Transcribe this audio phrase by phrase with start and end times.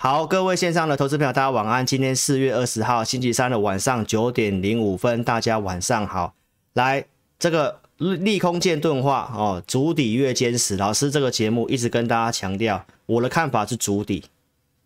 [0.00, 1.84] 好，各位线上的投资朋友，大家晚安。
[1.84, 6.34] 今天四月二十号星期三的晚上九点零五分，大家晚上好。
[6.74, 7.04] 来，
[7.36, 10.76] 这个利空见钝化哦，足底越坚实。
[10.76, 14.22] 老师这个节目一直跟大家强调，我的看法是足底。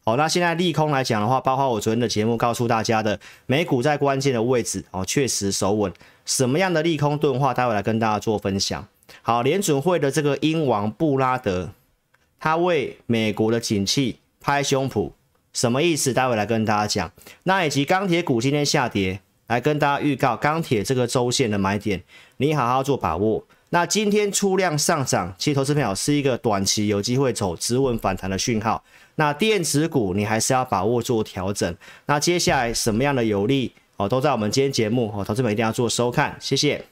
[0.02, 5.92] 好，那现在利空来讲的话，包括我昨天的节目告诉大家的，美股在关键的位置哦，确实守稳。
[6.24, 8.88] 什么样的利空钝化，待会来跟大家做分享。
[9.20, 11.68] 好，联准会的这个英王布拉德，
[12.40, 14.16] 他为美国的景气。
[14.42, 15.12] 拍胸脯
[15.52, 16.12] 什么意思？
[16.12, 17.12] 待会来跟大家讲。
[17.44, 22.02] 那以及钢铁股今天下跌，来跟大家预告钢铁这个周线的买点，
[22.38, 23.44] 你好好做把握。
[23.70, 28.82] 那今天出量上涨，其实投资朋友是一个短期有机会走止稳反弹的讯号。
[29.14, 31.74] 那电子股你还是要把握做调整。
[32.06, 36.84] 那接下来什么样的有利哦，都在我们今天节目哦，投资朋友一定要做收看，谢谢。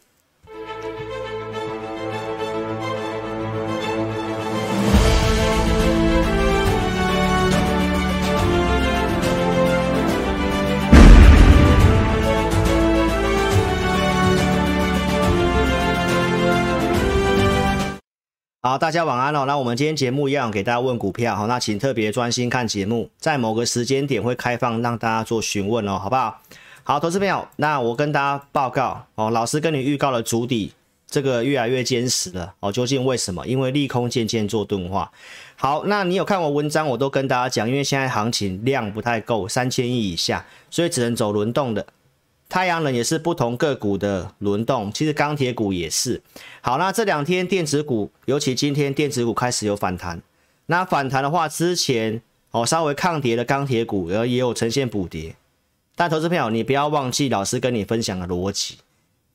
[18.63, 19.47] 好，大家晚安哦。
[19.47, 26.39] 那我们今天节目一样给大家问股票，好，那请特别专心看节目，在某个时间点会开放让大家做询问哦，好不好？
[26.83, 30.75] 好，投资朋友，那我跟大家报告哦，老师跟你预告了筑底，
[31.07, 32.71] 这个越来越坚实了哦。
[32.71, 33.47] 究竟为什么？
[33.47, 35.11] 因为利空渐渐做钝化。
[35.57, 41.87] 好，那你有看我文章，我都跟大家讲，因为现在行情量不太够，三千亿以下，所以只能走轮动的。
[42.51, 46.21] 太阳能也是不同个股的轮动，其实钢铁股也是。
[46.61, 50.21] 好，那这两天电子股，尤其今天电子股开始有反弹。
[50.67, 52.21] 那反弹的话，之前
[52.51, 55.37] 哦稍微抗跌的钢铁股，然后也有呈现补跌。
[55.95, 58.79] 但投资朋友，你不要忘记老师跟你分享的逻辑。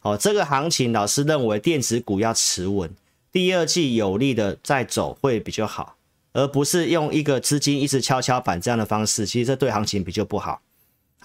[0.02, 2.92] 哦，这个行情老师认为电子股要持稳，
[3.32, 5.96] 第二季有利的再走会比较好，
[6.34, 10.62] 而不是用一个资金一直跷跷板这样的方式，其实这对行情比较不好。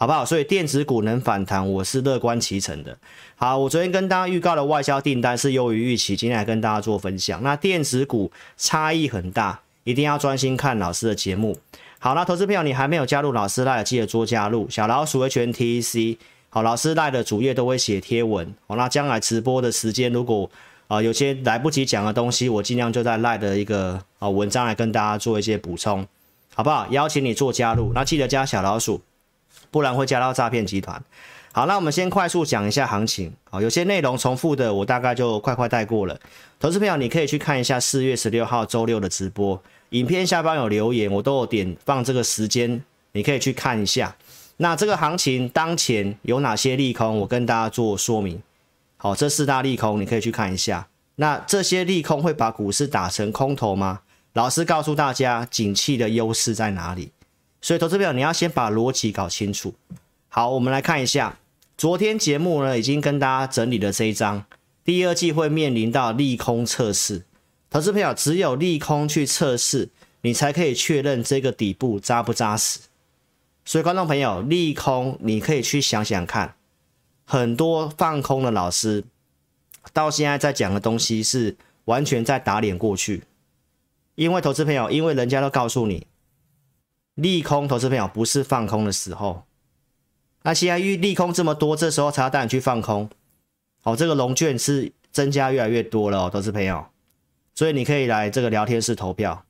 [0.01, 0.25] 好不好？
[0.25, 2.97] 所以电子股能反弹，我是乐观其成的。
[3.37, 7.43] 好，我昨天跟大家预告的外销订单是优于预期，今天来跟大家做分享。
[7.43, 11.55] 那电子股差异很大，一定要专心看老师的节目。
[11.99, 14.67] 好，那投资朋友，你还没有加入老师 LINE，记得做加入。
[14.71, 16.17] 小老鼠 H N T E C。
[16.49, 18.55] 好，老师赖的主页都会写贴文。
[18.67, 20.51] 好，那将来直播的时间，如果
[20.89, 26.07] 啊、有些来不及讲的东西，我尽量就在赖的一个啊文章来跟大家做一些补充，
[26.55, 26.87] 好不好？
[26.89, 29.03] 邀请你做加入，那记得加小老鼠。
[29.71, 31.03] 不然会加到诈骗集团。
[31.53, 33.33] 好，那我们先快速讲一下行情。
[33.51, 36.17] 好，有些内容重复的，我大概就快快带过了。
[36.61, 39.61] 投资朋友，你可以去看一下四月十六号周六的直播，
[39.91, 42.83] 影片下方有留言，我都有点放这个时间，
[43.13, 44.15] 你可以去看一下。
[44.59, 48.41] 那这个行情当前有哪些利空，我跟大家做说明。
[48.97, 50.87] 好，这四大利空你可以去看一下。
[51.17, 54.03] 那这些利空会把股市打成空头吗？
[54.35, 57.11] 老师告诉大家，景气的优势在哪里？
[57.63, 59.75] 所以，投资朋友，你要先把逻辑搞清楚。
[60.29, 61.39] 好，我们来看一下，
[61.77, 64.47] 昨天节目呢已经跟大家整理了这一张，
[64.83, 67.25] 第二季会面临到利空测试。
[67.69, 69.91] 投资朋友，只有利空去测试，
[70.23, 72.81] 你才可以确认这个底部扎不扎实。
[73.65, 76.55] 所以，观众朋友，利空你可以去想想看，
[77.27, 79.05] 很多放空的老师
[79.93, 83.25] 到现在在讲的东西是完全在打脸过去，
[84.15, 86.07] 因为投资朋友，因为人家都告诉你。
[87.21, 89.45] 利空，投资朋友不是放空的时候。
[90.43, 93.11] 那现在遇利空这么多，这时候才要带你去放空。
[93.83, 96.87] 好，这个融券是增加越来越多了哦，投资朋友。
[97.55, 99.45] 所以你可以来这个聊天室投票，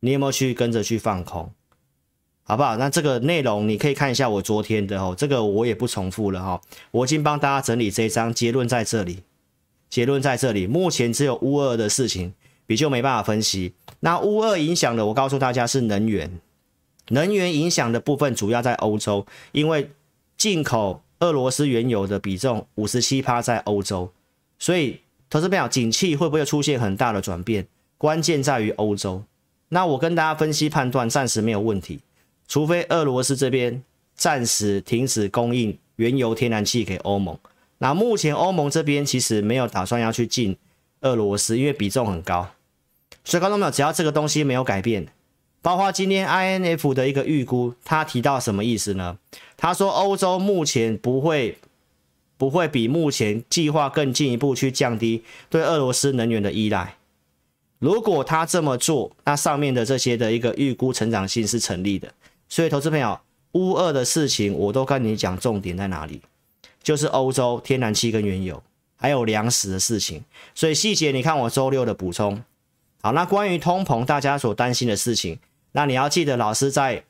[0.00, 1.52] 你有没有去跟着去放空？
[2.44, 2.76] 好不好？
[2.76, 6.60] 那这个内容你可以看一下我昨天的哦，这个我也不重复了哈。
[6.90, 9.24] 我已经帮大家整理这一章，结论在这里，
[9.90, 10.66] 结论在这里。
[10.66, 12.34] 目前只有乌二的事情
[12.66, 13.74] 比较没办法分析。
[14.00, 16.40] 那乌二影响的，我告诉大家是能源。
[17.12, 19.90] 能源影响的部分主要在欧洲，因为
[20.36, 24.10] 进口俄罗斯原油的比重五十七趴在欧洲，
[24.58, 27.66] 所以投资朋友，景气会不会出现很大的转变？
[27.98, 29.22] 关键在于欧洲。
[29.68, 32.00] 那我跟大家分析判断，暂时没有问题，
[32.48, 33.82] 除非俄罗斯这边
[34.14, 37.38] 暂时停止供应原油、天然气给欧盟。
[37.78, 40.56] 那目前欧盟这边其实没有打算要去进
[41.02, 42.48] 俄罗斯，因为比重很高。
[43.22, 45.06] 所以观众朋友，只要这个东西没有改变。
[45.62, 49.16] 包括今天 INF 的一个预估，他提到什么意思呢？
[49.56, 51.56] 他说欧洲目前不会
[52.36, 56.96] 不会比目前计划更进一步去降低对俄罗斯能源的依赖。
[57.78, 62.12] 如果他这么做，那上面的这些的一个预估成长性是成立的。
[62.48, 63.20] 所以，投资朋友，
[63.52, 66.20] 乌俄的事情我都跟你讲重点在哪里，
[66.82, 68.60] 就是欧洲天然气跟原油，
[68.96, 70.24] 还有粮食的事情。
[70.54, 72.42] 所以细节你看我周六的补充。
[73.00, 75.38] 好，那关于通膨，大家所担心的事情。
[75.72, 77.04] 那你要记得，老师在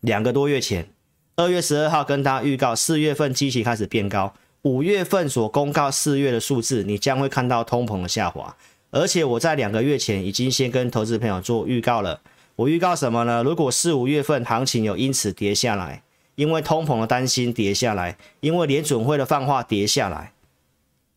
[0.00, 0.88] 两个多月前，
[1.36, 8.56] 二月十二号跟大家预告，四月份基期开始变高，五月份所公告四月的数字，你将会看到通膨的下滑。
[8.90, 12.20] 而且我在两个月前已经先跟投资朋友做预告了，
[12.54, 13.42] 我预告什么呢？
[13.42, 16.02] 如果四五月份行情有因此跌下来，
[16.34, 20.32] 因为通膨的担心跌下来，因为联准会的放话跌下来，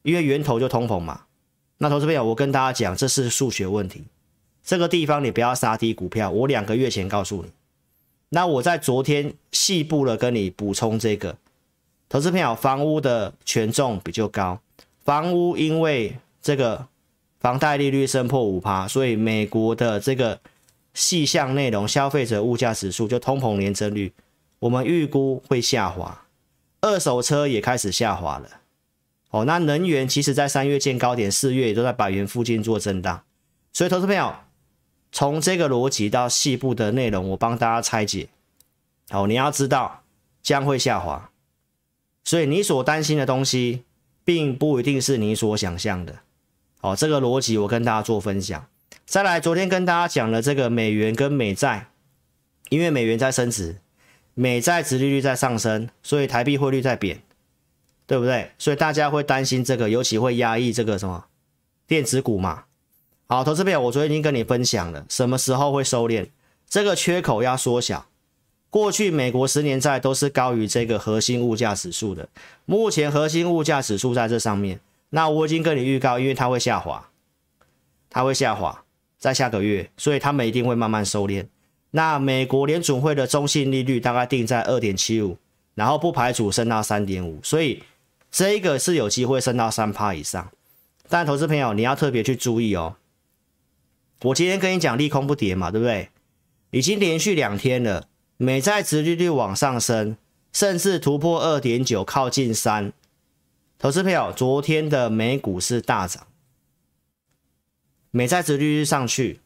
[0.04, 1.22] 因为源头就通膨嘛。
[1.78, 4.06] 那投资朋友，我跟大家讲，这是数学问题。
[4.70, 6.30] 这个地方你不要杀低股票。
[6.30, 7.50] 我两个月前告诉你，
[8.30, 11.36] 那我在昨天细部的跟你补充这个。
[12.08, 14.60] 投资朋友，房屋的权重比较高，
[15.04, 16.86] 房屋因为这个
[17.40, 20.40] 房贷利率升破五趴，所以美国的这个
[20.94, 24.14] 细项内容，消费者物价指数就通膨年增率，
[24.60, 26.26] 我们预估会下滑。
[26.82, 28.48] 二手车也开始下滑了。
[29.32, 33.24] 哦，那能源其实在三月见高点，四月也都在百元附近做震荡，
[33.74, 34.32] 所以投资朋友。
[35.12, 38.30] 从这个逻辑到细部的内容，我帮大家拆解。
[39.10, 40.04] 好，你要知道
[40.44, 41.32] 将会下滑，
[42.24, 43.84] 所以你所担心的东西，
[44.24, 46.20] 并不一定是你所想象的。
[46.80, 48.68] 好，这个逻辑我跟大家做分享。
[49.06, 51.88] 再来，昨天跟大家讲了这个美元跟美债，
[52.70, 53.78] 因为美元在升值，
[54.36, 57.24] 美债殖利率在上升，所以台币汇率在贬，
[58.06, 58.52] 对不对？
[58.60, 61.26] 所以大家会担心这个，尤其会压抑这个什么
[61.88, 62.66] 电子股嘛。
[63.32, 66.30] 好，投资朋友，我昨天已经跟你分享了，什么时候会收敛？
[66.68, 68.08] 这个缺口要缩小。
[68.72, 72.28] 过去美国十年债都是高于这个核心物价指数的，
[72.66, 74.80] 目前核心物价指数在这上面。
[75.12, 77.08] 那我已经跟你预告，因为它会下滑，
[78.10, 78.84] 它会下滑，
[79.20, 81.46] 在下个月，所以他们一定会慢慢收敛。
[81.92, 85.38] 那美国联准会的中性利率大概定在二点七五，
[85.76, 87.84] 然后不排除升到三点五，所以
[88.32, 90.50] 这个是有机会升到三趴以上。
[91.08, 92.96] 但投资朋友，你要特别去注意哦。
[94.24, 96.10] 我今天跟你讲利空不跌嘛，对不对？
[96.72, 98.08] 已经连续两天了，
[98.38, 100.18] 美债殖利率往上升，
[100.52, 102.92] 甚至突破二点九，靠近三。
[103.78, 106.28] 投资朋友，昨天的美股是大涨，
[108.12, 109.40] 美债殖利率上去，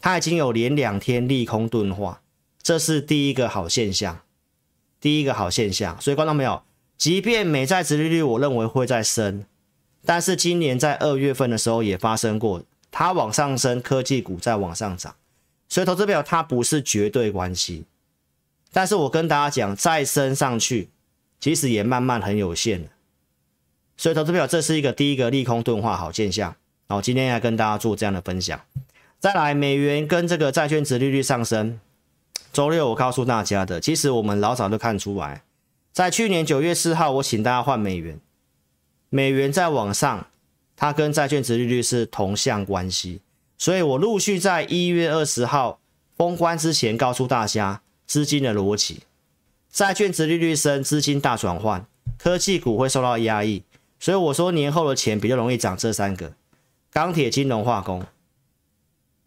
[0.00, 2.22] 它已经有连两天利空钝化，
[2.60, 4.22] 这是第一个好现象，
[5.00, 5.98] 第一个好现象。
[6.00, 6.64] 所以观众朋友，
[6.98, 9.46] 即便美债殖利率我认为会再升，
[10.04, 12.64] 但是今年在二月份的时候也发生过。
[12.92, 15.16] 它往上升，科技股在往上涨，
[15.68, 17.84] 所以投资表它不是绝对关系。
[18.70, 20.90] 但是我跟大家讲，再升上去，
[21.40, 22.88] 其实也慢慢很有限。
[23.96, 26.54] 所以投资表这是一个第一个利空钝化好现象。
[26.86, 28.60] 然后，今天要跟大家做这样的分享。
[29.18, 31.80] 再来，美元跟这个债券殖利率上升。
[32.52, 35.42] 周六我告诉大家的，其实我们老早就看出来，
[35.92, 38.20] 在去年九月四号，我请大家换美元，
[39.08, 40.26] 美元在往上。
[40.82, 43.20] 它跟债券值利率是同向关系，
[43.56, 45.78] 所以我陆续在一月二十号
[46.16, 49.04] 封关之前告诉大家资金的逻辑：
[49.70, 51.86] 债券值利率升，资金大转换，
[52.18, 53.62] 科技股会受到压抑，
[54.00, 56.32] 所以我说年后的钱比较容易涨这三个：
[56.90, 58.04] 钢铁、金融、化工。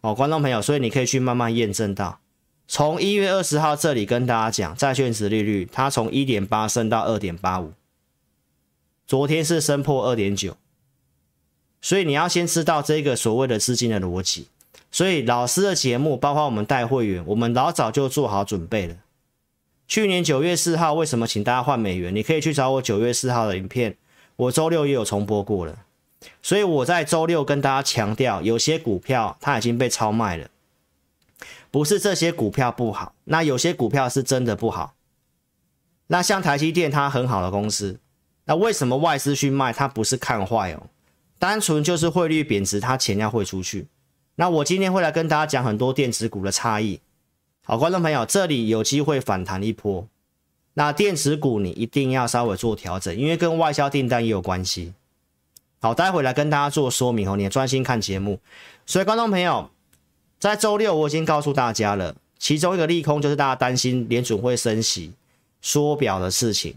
[0.02, 2.20] 哦，观众朋友，所以你可以去慢慢验证到，
[2.68, 7.72] 从一月二十号这里跟大家讲债券值利率，它从一点八升到二点八五，
[9.06, 10.54] 昨天是升破二点九。
[11.86, 14.48] 所以你要先知道这个所谓的资金的逻辑。
[14.90, 18.96] 所以老师的节目，包括我们带会员，我们老早就做好准备了。
[19.86, 22.12] 去年九月四号，为什么请大家换美元？
[22.12, 23.96] 你可以去找我九月四号的影片，
[24.34, 25.78] 我周六也有重播过了。
[26.42, 30.48] 所以我在周六跟大家强调，有些股票它已经被超卖了，
[31.70, 34.94] 不是这些股票不好，那有些股票是真的不好。
[36.08, 38.00] 那像台积电，它很好的公司，
[38.46, 39.72] 那为什么外资去卖？
[39.72, 40.88] 它不是看坏哦。
[41.38, 43.86] 单纯就是汇率贬值，它钱要汇出去。
[44.36, 47.00] 那我今天会来跟大家讲很多电子股的差异。
[47.64, 50.06] 好，观众朋友，这里有机会反弹一波。
[50.74, 54.92] 那电子股你一定要稍微做调整，因为跟外销订单也有关系。
[55.80, 58.38] 好，待会来跟大家做说明哦，你也专心看节目。
[58.84, 59.70] 所以，观众朋友，
[60.38, 65.12] 在周六我已经告诉大家了，其中一个利空就是大家担心联准会升息
[65.60, 66.74] 缩表的事情。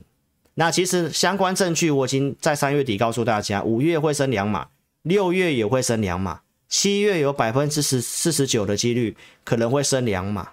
[0.59, 4.67] 那其实相关证据我已经在三月底告诉大家，五月会升两码，
[5.03, 10.49] 六月也会升两码，七月有百分之十四十九的几率可能会升两码。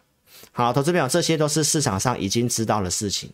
[0.53, 3.33] 好，投资朋友，这些都是市场上已经知道的事情。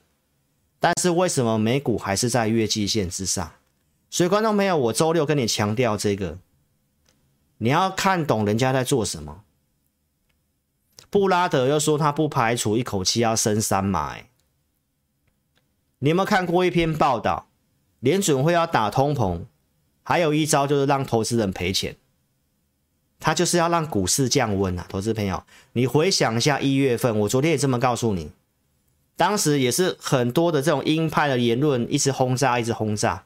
[0.80, 3.52] 但是为什么美股还是在月季线之上？
[4.08, 6.38] 所以观众朋友，我周六跟你强调这个，
[7.58, 9.42] 你要看懂人家在做什么。
[11.10, 14.30] 布拉德又说他不排除一口气要升三码，欸。
[16.04, 17.47] 你有没有看过一篇报道？
[18.00, 19.42] 联准会要打通膨，
[20.02, 21.97] 还有一招就是让投资人赔钱，
[23.21, 24.85] 他就是要让股市降温啊！
[24.88, 25.44] 投资朋友，
[25.75, 28.32] 你回想一下一月份，我昨天也这么告诉你，
[29.16, 33.23] 当时也是很多的这种鹰派的言论一直轰炸，一直轰炸，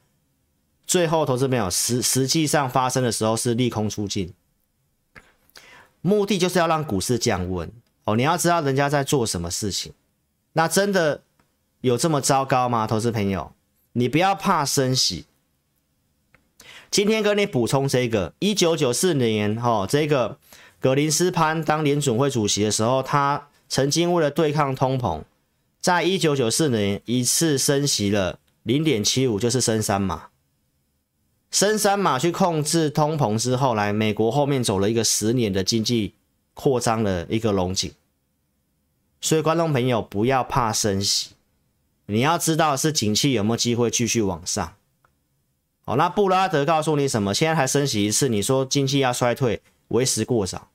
[0.87, 4.35] 最后投资朋友实实际上发生的时候是利空出尽，
[6.03, 7.73] 目的就是要让股市降温
[8.05, 8.15] 哦。
[8.17, 9.95] 你要知道人家在做什么事情，
[10.53, 11.23] 那真的
[11.87, 12.85] 有这么糟糕吗？
[12.85, 13.53] 投资朋友，
[13.93, 15.27] 你不要怕升息。
[16.91, 20.37] 今天跟你补充这个，一九九四年哈、哦，这个
[20.81, 25.23] 格林斯潘当联准会主席的时候，他曾经为了对抗通膨，
[25.81, 30.31] 在一九九四年一次升息了零点七五，就是升三码，
[31.53, 36.15] 升三码去控制通膨之后，来美国后面走了一个十年的经济
[36.53, 37.93] 扩张的一个龙井。
[39.21, 41.31] 所以观众朋友不要怕升息，
[42.07, 44.75] 你要知道是景气有没有机会继续往上。
[45.85, 47.33] 好，那布拉德告诉你什么？
[47.33, 50.69] 现在还升息一次，你说经济要衰退，为时过早。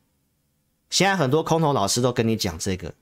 [0.90, 2.94] 现在很多空头老师都跟你讲这个，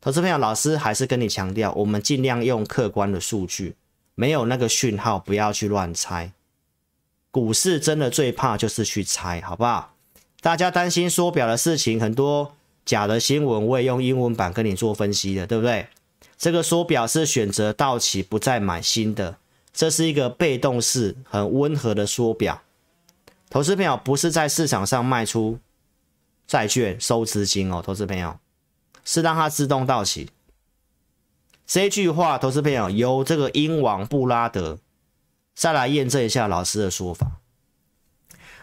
[0.00, 3.74] 投资朋友老师还是跟你强调，我们尽量用客观的数据，
[4.14, 6.32] 没有那个讯号，不要去乱猜。
[7.30, 9.94] 股市真的最怕就是去猜，好不好？
[10.40, 12.54] 大家担心缩表的事情，很多
[12.84, 15.88] 假的新闻，我也用英文版跟你做分析的，对不对？
[16.36, 19.36] 这个缩表是选择到期不再买新的。
[19.72, 22.62] 这是一个被动式、很温和的缩表，
[23.50, 25.58] 投资朋友不是在市场上卖出
[26.46, 28.38] 债券收资金哦，投资朋友
[29.04, 30.30] 是让它自动到期。
[31.66, 34.78] 这句话，投资朋友由这个英王布拉德
[35.56, 37.40] 再来验证一下老师的说法。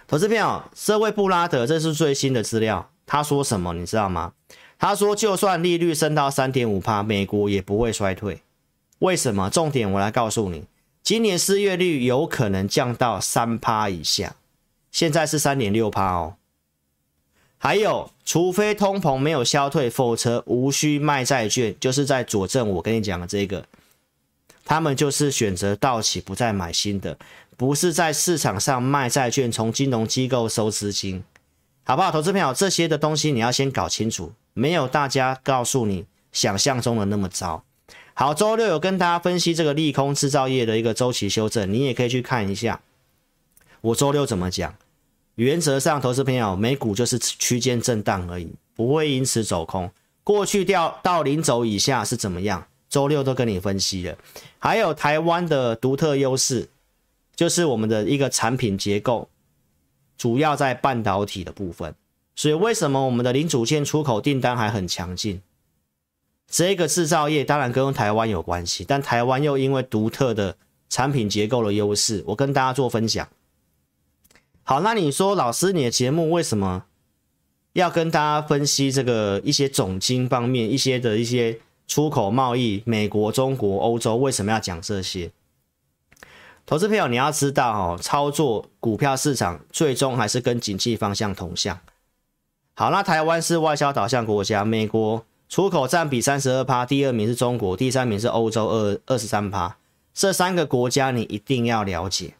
[0.07, 4.31] 投资朋友，这位布拉德这是最新的资料，他说什么你知道吗？
[4.81, 8.41] 他说，就算利率升到三点五趴，美国也不会衰退。
[8.97, 9.47] 为什么？
[9.47, 10.63] 重点我来告诉你。
[11.03, 14.35] 今年失业率有可能降到三趴以下，
[14.91, 16.33] 现在是三点六趴哦。
[17.59, 23.63] 还有，除非通膨没有消退，否则无需卖债券，就是在佐证我跟你讲的这个。
[24.65, 27.15] 他们就是选择到期不再买新的，
[27.55, 31.23] 不是在市场上卖债券，从金融机构收资金，
[31.91, 32.09] 好不好？
[32.09, 37.65] 投资朋友，这些的东西你要先搞清楚，没有大家告诉你想象中的那么糟。
[38.13, 42.79] 好，周六有跟大家分析这个利空制造业的一个周期修正，你也可以去看一下。
[43.81, 44.73] 我周六怎么讲？
[45.35, 49.91] 原则上，投资朋友，美股就是区间震荡而已，不会因此走空。
[50.23, 52.65] 过去掉到零轴以下是怎么样？
[52.87, 54.17] 周六都跟你分析了。
[54.59, 56.69] 还有台湾的独特优势，
[57.35, 59.27] 就是我们的一个产品结构，
[60.21, 61.95] 主要在半导体的部分。
[62.35, 65.41] 所以为什么我们的零组件出口订单还很强劲？
[66.47, 70.55] 这个制造业当然跟台湾有关系，但台湾又因为独特的
[70.91, 73.27] 产品结构的优势，我跟大家做分享。
[74.61, 76.85] 好，那你说老师，你的节目为什么
[77.73, 85.31] 要跟大家分析这个一些总经方面一些的一些出口贸易，美国、中国、欧洲为什么要讲这些？
[86.65, 91.79] 投资朋友你要知道哦，操作股票市场最终还是跟景气方向同向。
[92.73, 95.25] 好，那台湾是外销导向国家，美国。
[95.49, 99.75] 出口占比三十二趴，第二名是中国，第三名是欧洲二二十三趴。
[100.13, 102.35] 这三个国家你一定要了解。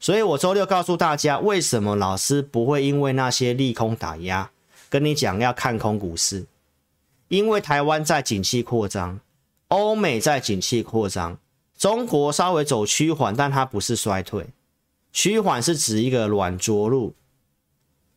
[0.00, 4.50] 所以我周六告诉大家，为什么老师不会因为那些利空打压，
[4.88, 6.46] 跟你讲要看空股市？
[7.28, 9.20] 因为台湾在景气扩张，
[9.68, 11.36] 欧美在景气扩张，
[11.76, 14.46] 中国稍微走趋缓，但它不是衰退，
[15.12, 17.14] 趋缓是指一个软着陆。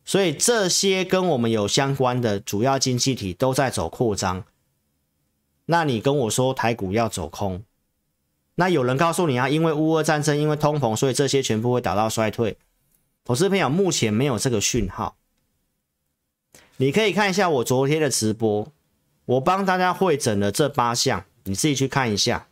[0.05, 4.43] 所以这些跟我们有相关的主要经济体都在走扩张，
[5.65, 7.63] 那你跟我说台股要走空，
[8.55, 12.57] 那有人告诉你啊，因为乌俄战争，因为通膨，所以这些全部会达到衰退。
[13.23, 15.15] 投资朋友目前没有这个讯号，
[16.77, 18.71] 你可以看一下我昨天的直播，
[19.25, 22.48] 我帮大家会诊了这八项，你自己去看一下。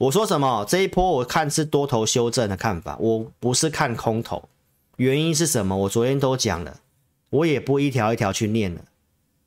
[0.00, 0.64] 我说什么？
[0.64, 4.48] 这一波我看是多头修正的看法，我不是看空头。
[4.96, 5.76] 原因是什么？
[5.76, 6.80] 我昨天都讲了，
[7.28, 8.86] 我也不一条一条去念了。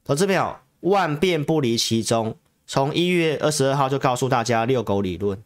[0.03, 2.35] 投资朋友，万变不离其宗。
[2.67, 5.41] 从一月二十二号就告诉大家遛狗理论，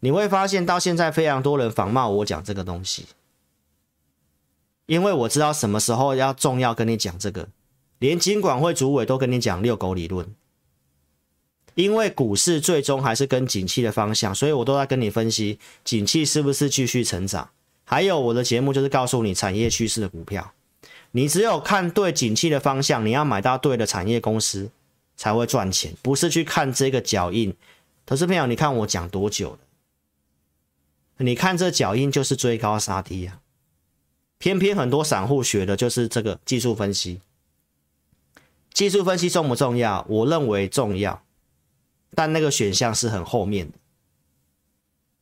[0.00, 3.04] 你会发现到现在非常多人仿冒我讲这个东西，
[4.86, 7.48] 因为我知道什么时候要重要跟你讲这个，
[7.98, 10.34] 连金管会主委都跟你讲遛狗理论，
[11.76, 17.50] 因为股市最终还是跟景气的方向，所以我都在跟你分析景气是不是继续成长。
[17.84, 20.52] 还有我的节目就是告诉你产业趋势的股票，
[21.10, 24.70] 你只有看对景气的方向，你要买到对的产业公司
[25.18, 27.54] 才会赚钱，不是去看这个脚印。
[28.06, 29.58] 投资朋友，你看我讲多久了？
[31.18, 33.40] 你看这脚印就是追高杀低啊，
[34.38, 37.20] 偏偏很多散户学的就是这个技术分析。
[38.72, 40.06] 技术分析重不重要？
[40.08, 41.22] 我认为重要。
[42.14, 43.78] 但那个选项是很后面的，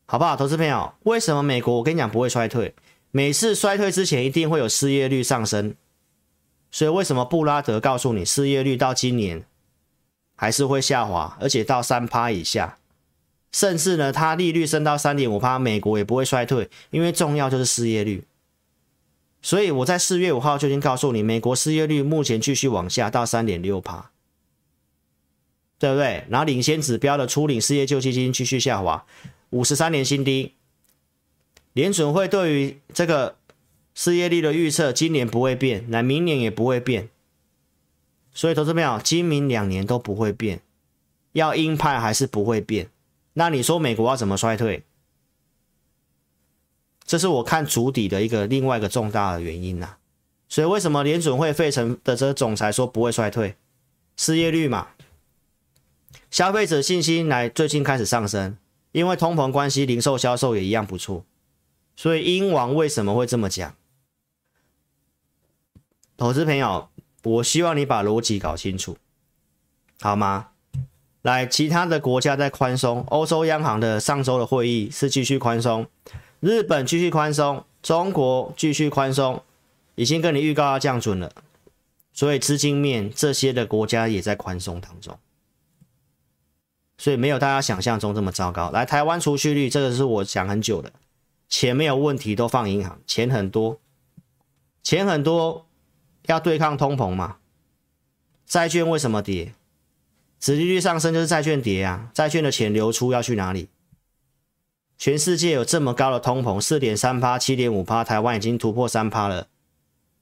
[0.06, 0.36] 好不好？
[0.36, 2.74] 投资朋友，为什么美国我跟你讲不会衰退？
[3.10, 5.74] 每次衰退之前一定会有失业率上升，
[6.70, 9.44] 所以为什么布拉德告诉你失业率到今年
[10.34, 12.78] 还是会下滑，而且到三趴以下，
[13.52, 18.24] 甚至呢，它利率升到三点五趴，美国也不会衰退，因为重要就是失业率。
[19.40, 24.10] 所以我在四月五号就已经告诉你，美国失业率目前继续往下到三点六趴，
[25.78, 26.24] 对不对？
[26.28, 29.04] 然后领先指标的初领失业救济金继续下滑，
[29.50, 30.54] 五十三年新低。
[31.72, 33.36] 联准会对于这个
[33.94, 37.08] 失业率的预测，今年不会变，那明年也不会变，
[38.32, 40.60] 所以投资朋友，今明两年都不会变，
[41.32, 42.88] 要鹰派还是不会变。
[43.32, 44.84] 那你说美国要怎么衰退？
[47.04, 49.98] 这是我看足底的一个另外一个重大的原因呐、啊。
[50.48, 53.56] 所以为什么联准会费城的这个总裁说不会衰退？
[54.16, 54.88] 失业率嘛，
[56.34, 58.58] 消费者信心来最近开始上升，
[58.90, 61.24] 因为通膨关系，零售销售也一样不错。
[61.94, 63.76] 所以鹰王为什么会这么讲？
[66.16, 66.88] 投资朋友，
[67.22, 68.98] 我希望你把逻辑搞清楚，
[70.00, 70.48] 好吗？
[71.22, 75.86] 来，其他的国家在宽松，欧洲央行的上周的会议是继续宽松，
[76.40, 79.40] 日本继续宽松，中国继续宽松，
[79.94, 81.32] 已经跟你预告要降准了，
[82.12, 85.16] 所以资金面这些的国家也在宽松当中，
[87.04, 88.70] 所以没有大家想象中这么糟糕。
[88.70, 90.90] 来，台湾储蓄率这个是我讲很久的。
[91.50, 93.78] 钱没有问题，都放银行，钱很多，
[94.82, 95.66] 钱很多，
[96.24, 97.36] 要对抗通膨嘛？
[98.46, 99.52] 债券为什么跌？
[100.40, 102.10] 殖利率上升就是债券跌啊！
[102.14, 103.68] 债券的钱流出要去哪里？
[104.96, 109.48] 全世界有这么高的通膨，四点三趴、七点五趴，台湾已经突破三趴了，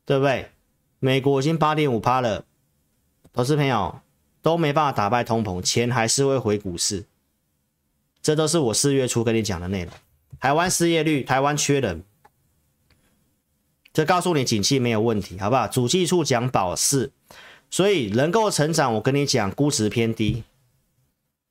[0.04, 0.50] 对不对？
[0.98, 2.44] 美国已经八点五趴了，
[3.32, 4.00] 投资朋友
[4.42, 7.04] 都没办法打败通膨，钱还是会回股市，
[8.20, 9.92] 这都是我四月初跟你讲的内容。
[10.40, 12.02] 台湾失业率，台湾缺人，
[13.92, 15.68] 这告诉你景气没有问题，好不好？
[15.68, 17.12] 主计处讲保四，
[17.70, 20.42] 所以能够成长，我跟你讲，估值偏低。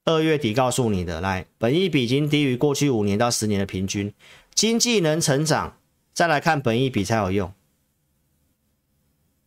[0.03, 4.13] 二月底告诉你的，来，本益比已经低于过去五年到十年的平均，
[4.53, 5.77] 经济能成长，
[6.11, 7.53] 再来看本益比才有用。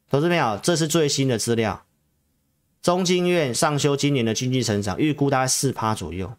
[0.09, 1.84] 投资朋友，这是最新的资料，
[2.85, 6.35] 中经院上修今年的经济成长预估大概四趴左右。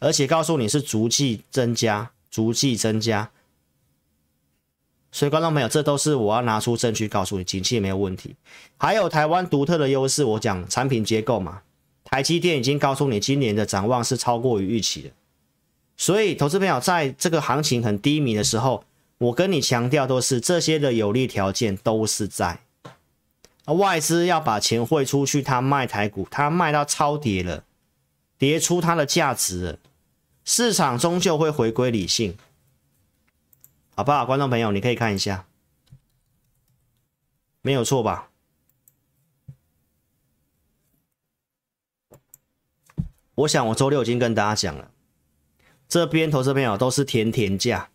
[0.00, 3.30] 而且告诉你是逐季增加，逐季增加，
[5.12, 8.34] 所以观众朋友，这都是我要拿出证据告诉你，景气没有问题。
[8.78, 11.62] 还有台湾独特的优势，我讲产品结构嘛，
[12.02, 15.10] 台积电已经告诉你，今年的展望是超过于预期的。
[15.96, 18.82] 所以，投资朋友在这个行情很低迷的时候，
[19.18, 22.58] 我跟你强调都是这些的有利条件都是在。
[23.74, 27.64] 外资要把钱汇出去，他卖台股，他卖到超跌了，
[28.36, 29.78] 跌出它的价值了。
[30.44, 32.36] 市场终究会回归理性，
[33.94, 34.24] 好不好？
[34.24, 35.46] 观众朋友，你可以看一下，
[37.60, 38.30] 没有错吧？
[43.34, 44.90] 我想我周六已经跟大家讲了，
[45.86, 47.90] 这边投资朋友都是甜甜价，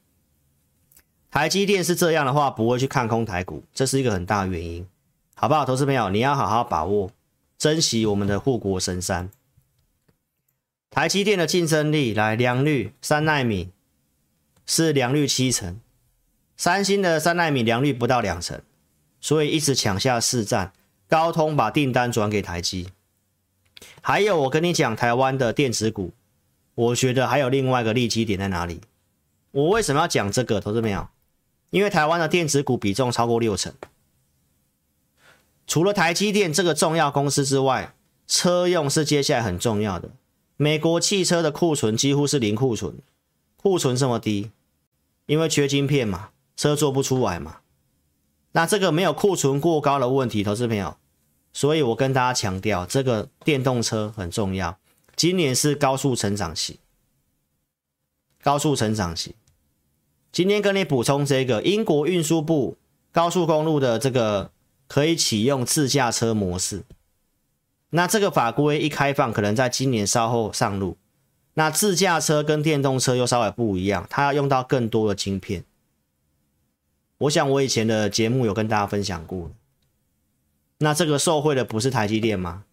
[1.32, 4.88] 台积电是这样的话，不会去看空台股，这是一个很大的原因，
[5.44, 5.66] 好不好？
[5.66, 7.12] 投资朋友，你要好好把握，
[7.58, 9.30] 珍惜我们的护国神山。
[10.90, 13.70] 台积电的竞争力来良率三奈米
[14.66, 15.82] 是良率七成，
[16.56, 18.62] 三星的三奈米良率不到两成，
[19.20, 20.72] 所以一直抢下市占。
[21.10, 22.92] 高通把订单转给台积，
[24.02, 26.14] 还有我跟你讲台湾的电子股，
[26.74, 28.80] 我觉得还有另外一个利基点在哪里？
[29.52, 30.62] 我为什么要讲这个？
[30.62, 31.10] 投资没有？
[31.72, 33.74] 因为台湾的电子股比重超过六成，
[35.66, 37.96] 除了台积电这个重要公司之外，
[38.28, 40.12] 车用是接下来很重要的。
[40.58, 42.98] 美国汽车的库存几乎是零库存，
[43.58, 44.52] 库存这么低，
[45.26, 47.58] 因为缺晶片嘛，车做不出来嘛。
[48.52, 50.96] 那这个没有库存过高的问题，投资朋友，
[51.52, 54.78] 所以我跟大家强调，这个电动车很重要。
[55.16, 56.80] 今年是高速成长期，
[58.44, 59.36] 高速成长期。
[60.32, 62.78] 今天跟你补充这个，英国运输部
[63.12, 64.52] 高速公路的这个
[64.88, 66.84] 可以启用自驾车模式。
[67.92, 70.98] 那这个法规一开放，可能在今年稍后上路。
[71.56, 75.64] 那自驾车跟电动车又稍微不一样，它要用到更多的晶片。
[77.20, 79.52] 我想我以前的节目有跟大家分享过。
[80.80, 82.64] 那这个受惠的不是台积电吗？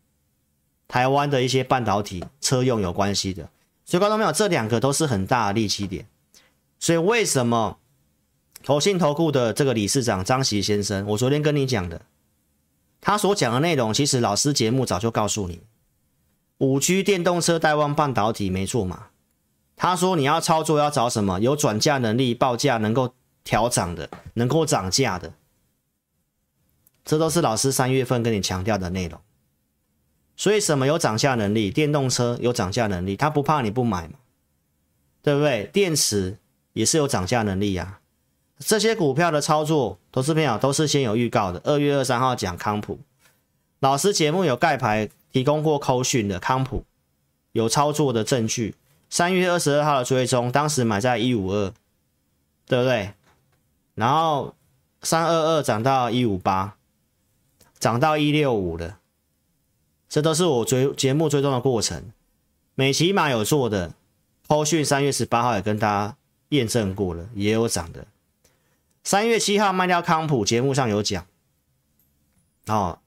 [0.89, 3.51] 台湾的一些半导体车用有关系的，
[3.85, 6.07] 所以观众朋友，这两个都是很大的利基点。
[6.79, 7.79] 所以为什么
[8.63, 12.03] 投信投顾的这个理事长张锡先生，我昨天跟你讲的。
[13.01, 15.63] 他所讲的内容，其实老师节目早就告诉你。
[16.59, 19.07] 五 G 电动车带旺半导体没错嘛？
[19.77, 21.41] 他说你要操作要找什么？
[21.41, 25.33] 有转嫁能力、报价能够调涨的、能够涨价的，
[27.03, 29.19] 这都是老师三月份跟你强调的内容。
[30.37, 31.71] 所以什么有涨价能力？
[31.71, 34.19] 电动车有涨价能力，他不怕你不买嘛？
[35.23, 35.65] 对不对？
[35.73, 36.37] 电池
[36.75, 38.00] 也是有涨价能力呀、
[38.61, 41.61] 这些股票的操作，投资朋友都是先有预告的。
[41.65, 42.99] 二月二三号讲康普，
[43.81, 46.85] 老师节目有盖牌提供过扣讯的康普，
[47.53, 48.75] 有操作的证据。
[49.09, 51.73] 三月二十二号的追踪，当时买在一五二，
[52.67, 53.15] 对不对？
[53.95, 54.55] 然后
[55.03, 56.77] 三二二涨到一五八，
[57.79, 58.99] 涨到一六五了，
[60.09, 62.13] 这都是我追节目追踪的过程。
[62.75, 63.95] 美琪玛有做的，
[64.47, 66.17] 扣讯三月十八号也跟大家
[66.51, 68.07] 验证过了，也有涨的。
[69.03, 71.27] 三月七号卖掉康普，节目上有讲，
[72.67, 73.01] 哦，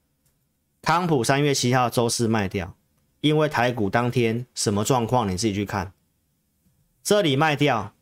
[0.82, 2.76] 康普三月七号周四卖掉，
[3.22, 5.94] 因为台股当天什么状况，你自己去看。
[7.04, 7.94] 这里卖掉，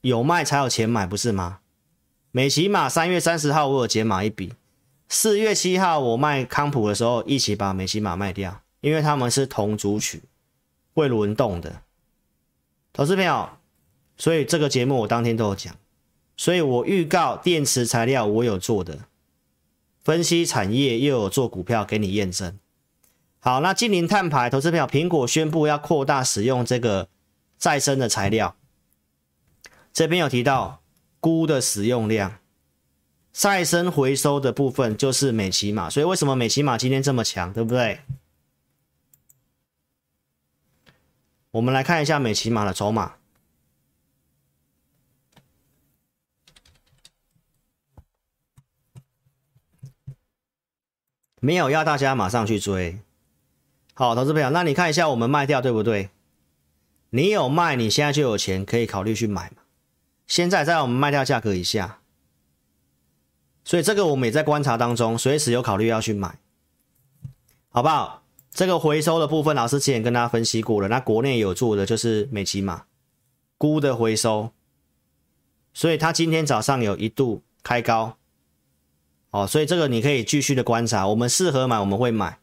[0.00, 1.60] 有卖才有钱买，不是吗？
[2.32, 4.54] 美琪玛三月三十号我有减码一笔，
[5.08, 10.20] 四月七号我卖康普的时候，一起把美琪玛卖掉，因为他们是同族群，
[10.92, 11.82] 会轮动的。
[12.92, 13.48] 投资朋友，
[14.16, 15.74] 所以这个节目我当天都有讲。
[16.40, 19.00] 所以我预告电池材料我有做的
[20.02, 22.58] 分析产业，又有做股票给你验证。
[23.40, 27.10] 好，那净零碳排投资票，苹果宣布要扩大使用这个
[27.58, 28.56] 再生的材料，
[29.92, 30.80] 这边有提到
[31.20, 32.38] 钴的使用量，
[33.30, 38.00] 再生回收的部分就是美琪玛，所以为什么美琪玛今天这么强，对不对？
[41.50, 43.19] 我们来看一下美琪玛的筹码。
[51.40, 52.98] 没有要大家马上去追，
[53.94, 56.10] 好，投资朋友，那你看一下我们卖掉对不对？
[57.08, 59.62] 你有卖，你现在就有钱可以考虑去买嘛。
[60.26, 62.00] 现在在我们卖掉价格以下，
[63.64, 66.38] 所以这个我们也在观察当中，随时有考虑要去买，
[67.70, 68.22] 好不好？
[68.50, 72.84] 这个回收的部分，老师之前跟大家分析过了，那国内有做的就是美琪玛
[73.58, 74.52] 鈷的回收，
[75.72, 78.18] 所以它今天早上有一度开高。
[79.30, 82.38] 哦，所以这个你可以继续的观察，我们适合买我们会买，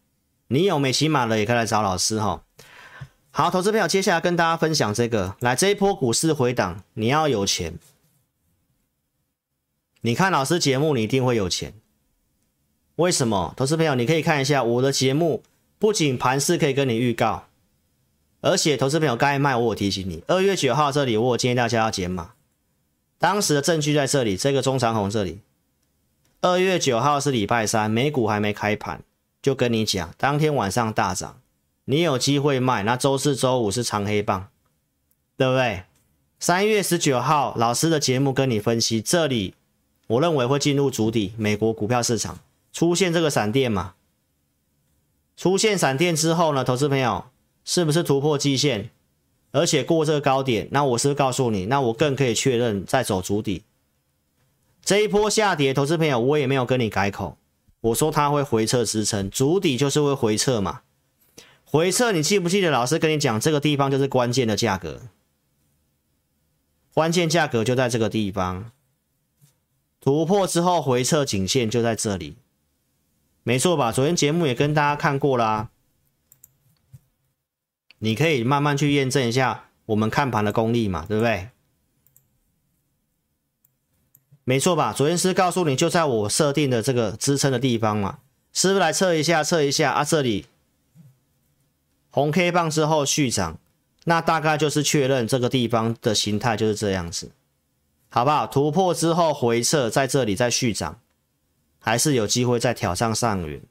[0.48, 2.44] 你有美琪玛的也可以来找老师哈。
[3.32, 7.78] 好，投资朋友，接下来跟大家分享这个，来这一波股市回档，你要有钱，
[10.02, 11.74] 你看老师节目你一定会有钱，
[12.96, 13.54] 为什么？
[13.58, 15.44] 投资朋友，你可以看一下我的节目，
[15.78, 17.48] 不仅盘势可以跟你预告，
[18.40, 22.32] 而且投资朋友该卖我有提醒你，二月九号这里我建议大家要减码，
[23.20, 25.42] 当时的证据在这里，这个中长红这里。
[26.40, 29.02] 二月九号是礼拜三，美股还没开盘，
[29.42, 31.40] 就跟你讲，当天晚上大涨，
[31.86, 32.84] 你有机会卖。
[32.84, 34.48] 那周四、周五是长黑棒，
[35.36, 35.84] 对不对？
[36.40, 39.56] 三月十九号，老师的节目跟你分析，这里
[40.06, 42.38] 我认为会进入主底，美国股票市场
[42.72, 43.96] 出现这个闪电嘛？
[45.36, 47.26] 出现闪电之后呢，投资朋友
[47.66, 48.92] 是不是突破季线，
[49.52, 50.68] 而且过这个高点？
[50.70, 53.64] 那我是告诉你，那我更可以确认再走主底。
[54.88, 57.38] 这一波下跌，投资朋友，我也没有跟你改口，
[57.82, 60.80] 我说它会回撤支撑，主底就是会回撤嘛。
[61.66, 65.02] 回撤，你记不记得老师跟你讲，这个地方就是关键的价格，
[66.94, 68.72] 关键价格就在这个地方，
[70.00, 72.38] 突破之后回撤颈线就在这里，
[73.44, 73.92] 没错吧？
[73.92, 75.70] 昨天节目也跟大家看过啦，
[78.00, 81.50] 你可以慢慢去验证一下我们看盘的功力嘛，对不对？
[84.50, 84.94] 没错吧？
[84.94, 88.20] 昨天是告诉你，就在我设定的这个支撑的地方嘛，
[88.54, 90.06] 是不是来测一下，测一下啊？
[90.06, 90.46] 这里
[92.10, 93.60] 红 K 棒之后续涨，
[94.06, 97.32] 那大概就是确认这个地方的形态就是这样子，
[98.08, 98.48] 好不好？
[98.48, 100.98] 突破之后回撤，在这里再续涨，
[101.80, 103.62] 还是有机会再挑战上缘。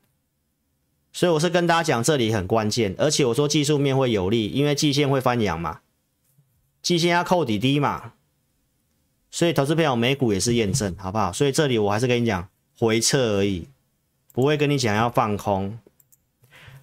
[1.11, 5.81] 所以我是跟大家讲，这里很关键，而且我说技术面会有利，因为季线会翻阳嘛，
[6.83, 8.13] 季线要扣底低嘛。
[9.31, 11.33] 所以，投资朋友，美股也是验证，好不好？
[11.33, 13.69] 所以这里我还是跟你讲回撤而已，
[14.33, 15.79] 不会跟你讲要放空。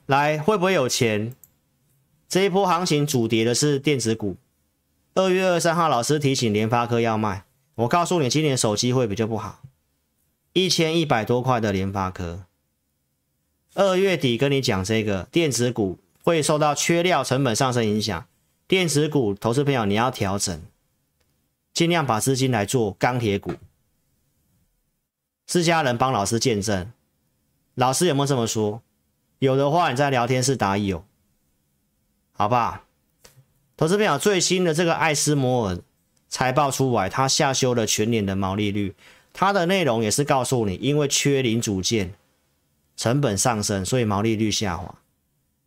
[0.05, 1.35] 来，会不会有钱？
[2.27, 4.35] 这一波行情主跌的是电子股。
[5.15, 7.45] 二月二三号，老师提醒联发科要卖。
[7.75, 9.61] 我告诉你，今年手机会比较不好，
[10.53, 12.45] 一千一百多块的联发科。
[13.75, 18.25] 二月底跟你讲这个电子股会受到缺料、成本上升影响，
[18.67, 20.61] 电子股投资朋友你要调整。
[21.73, 23.53] 尽量把资金来做钢铁股，
[25.47, 26.91] 自家人帮老师见证，
[27.73, 28.81] 老师有没有这么说？
[29.39, 31.03] 有的话你在聊天室打有，
[32.31, 32.83] 好不好？
[33.75, 35.79] 投资朋友，最新的这个艾斯摩尔
[36.29, 38.95] 财报出来，它下修了全年的毛利率，
[39.33, 42.13] 它的内容也是告诉你，因为缺零组件，
[42.95, 44.93] 成本上升，所以毛利率下滑。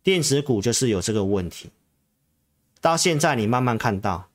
[0.01, 1.69] 电子股就是有这个问题。
[2.79, 4.26] 到现在你慢慢看到，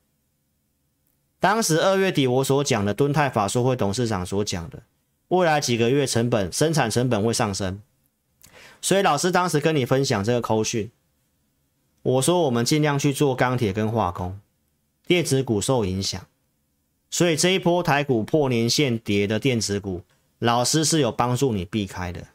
[1.43, 4.85] 当时二月底我所讲的敦泰法说会董事长所讲的，
[5.27, 7.83] 未来几个月成本生产成本会上升，
[8.81, 10.93] 所以老师当时跟你分享这个扣讯。
[12.03, 14.39] 我说我们尽量去做钢铁跟化工，
[15.05, 16.25] 电子股受影响，
[17.11, 20.03] 所以这一波台股破年线跌的电子股，
[20.39, 22.29] 老师是有帮助你避开的。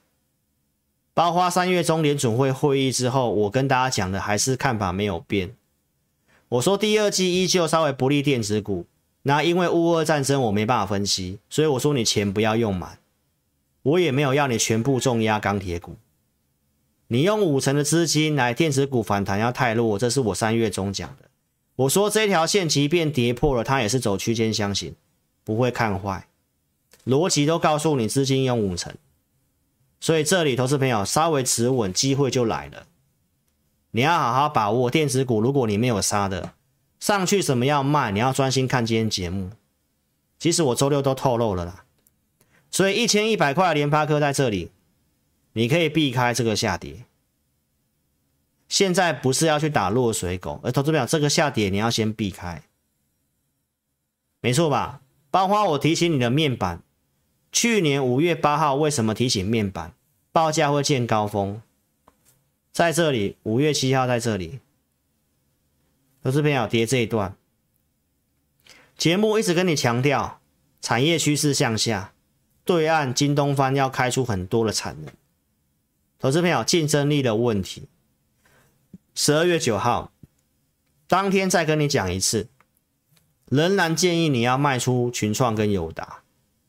[1.13, 5.55] 包括三月中联准会会议之后，我跟大家讲的还是看法没有变。
[6.49, 8.85] 我说第二季依旧稍微不利电子股，
[9.27, 12.97] 那因为乌俄战争我没办法分析，所以我说你钱不要用满，
[13.81, 15.97] 我也没有要你全部重压钢铁股。
[17.09, 21.29] 你用五成的资金来电子股反弹要太弱，这是我三月中讲的。
[21.75, 24.95] 我说这条线即便跌破了，它也是走区间箱型，
[25.43, 26.29] 不会看坏。
[27.05, 28.95] 逻辑都告诉你资金用五成，
[29.99, 32.87] 所以这里投资朋友稍微持稳，机会就来了。
[33.91, 36.53] 你要好好把握电子股，如果你没有杀的
[36.99, 38.11] 上去，什么要卖？
[38.11, 39.51] 你要专心看今天节目。
[40.39, 41.83] 其实我周六都透露了啦，
[42.69, 44.71] 所以一千一百块联发科在这里。
[45.53, 47.05] 你可以避开这个下跌，
[48.69, 52.61] 现在不是要去打落水狗，而投资表这个下跌你要先避开，
[54.39, 55.01] 没错吧？
[55.31, 56.83] 包括我提醒你的面板，
[57.51, 59.93] 去年五月八号为什么提醒面板
[60.31, 61.59] 报价会见高峰？
[62.71, 64.59] 在这里，五月七号在这里，
[66.27, 67.37] 投资朋友跌这一段，
[68.97, 70.41] 节目一直跟你强调
[70.81, 72.11] 产业趋势向下，
[72.65, 75.13] 对岸京东方要开出很多的产能。
[76.19, 77.87] 投资朋友，竞争力的问题。
[79.15, 80.11] 十二月九号
[81.07, 82.49] 当天再跟你讲一次，
[83.45, 86.23] 仍然建议你要卖出群创跟友达。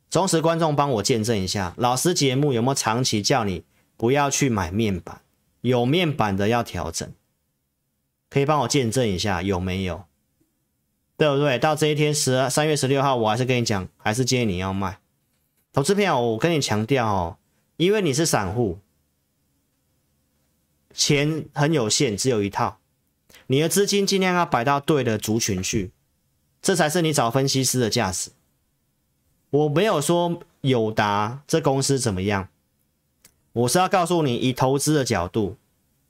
[0.09, 3.65] 忠实观众帮我见证一下，老师节目有没有长期叫你
[3.97, 5.21] 不要去买面板？
[5.63, 7.13] 有面板的要调整，
[8.31, 10.05] 可以帮我见证一下有没有？
[11.17, 11.59] 对不对？
[11.59, 14.99] 到这一天十二三月十六号，我还是跟你讲，还是建议你要卖。
[15.73, 17.37] 投资票，我跟你强调哦，
[17.77, 18.79] 因为你是散户。
[20.95, 22.79] 钱很有限，只有一套，
[23.47, 25.93] 你的资金尽量要摆到对的族群去，
[26.61, 28.31] 这才是你找分析师的价值。
[29.51, 32.49] 我没有说友达这公司怎么样，
[33.53, 35.57] 我是要告诉你，以投资的角度，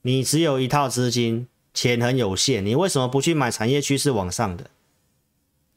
[0.03, 1.49] 你只有一套资金，
[1.79, 4.69] 钱很有限，你为什么不去买产业趋势往上的？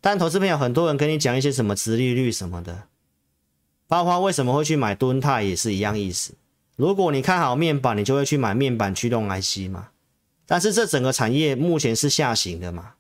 [0.02, 2.88] 但投资朋友很多人跟你讲一些什么殖利率什么的，
[3.88, 6.34] 包括为什么会去买敦泰也是一样意思。
[6.76, 9.90] 如果你看好面板，你就会去买面板驱动 IC 嘛。
[10.48, 12.94] 但是这整个产业目前是下行的嘛。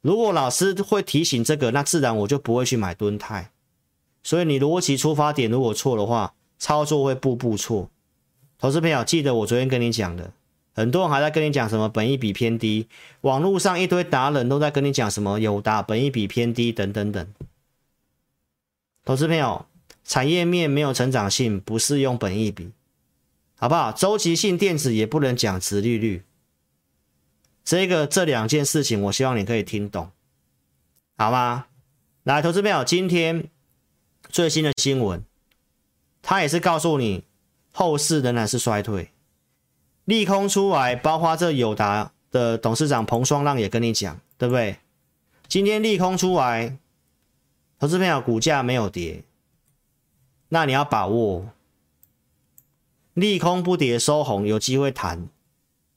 [0.00, 3.52] 如果老师会提醒这个，那自然我就不会去买敦泰。
[4.24, 7.88] 所以你逻辑出发点如果错的话，操作会步步错。
[8.58, 10.32] 投资朋友，记得我昨天跟你讲的，
[10.74, 12.88] 很多人还在跟你讲什么本益比偏低，
[13.22, 17.26] 网络上一堆达人都在跟你讲什么友达本益比偏低等等等。
[19.04, 19.64] 投资朋友。
[20.06, 22.72] 产业面没有成长性，不适用本益比，
[23.56, 23.90] 好不好？
[23.90, 26.22] 周期性电子也不能讲殖利率，
[27.64, 30.10] 这个这两件事情，我希望你可以听懂，
[31.16, 31.68] 好吗？
[32.24, 33.48] 来，投资朋友，今天
[34.28, 35.24] 最新的新闻，
[36.20, 37.24] 它也是告诉你
[37.72, 39.10] 后市仍然是衰退，
[40.04, 44.76] 利空出来，包括这友达的董事长彭双浪也跟你讲，对不对？
[45.48, 46.76] 今天利空出来，
[47.78, 49.22] 投资朋友股价没有跌。
[50.48, 51.46] 那你要把握，
[53.14, 55.28] 利空不跌收红，有机会弹，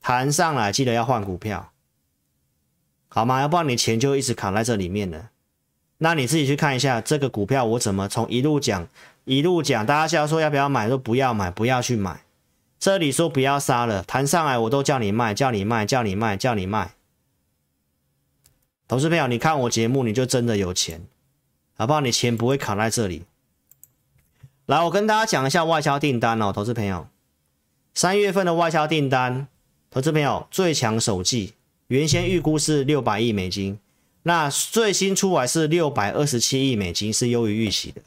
[0.00, 1.72] 弹上来记得要换股票，
[3.08, 3.40] 好吗？
[3.40, 5.30] 要不然你钱就一直卡在这里面了。
[5.98, 8.88] 那你自己去看一下这个股票，我怎么从一路讲
[9.24, 12.22] 一路讲，大家现在说要不要买，说不要买，不要去买。
[12.78, 16.94] 这里说不要杀了，弹上来我都叫你卖，叫你卖，叫你卖，叫你卖。
[18.86, 21.02] 投资朋友，你看我节目，你就真的有钱，
[21.76, 22.00] 好不好？
[22.00, 23.24] 你钱不会卡在这里。
[24.66, 27.08] 来，我跟大家讲一下外销订单哦，投资朋友，
[27.94, 29.48] 三月份的外销订单，
[29.90, 31.54] 投资朋友最强首季，
[31.88, 33.80] 原先预估是六百亿美金，
[34.22, 38.00] 那最新出来是六百二十七亿美金，是优于预期的。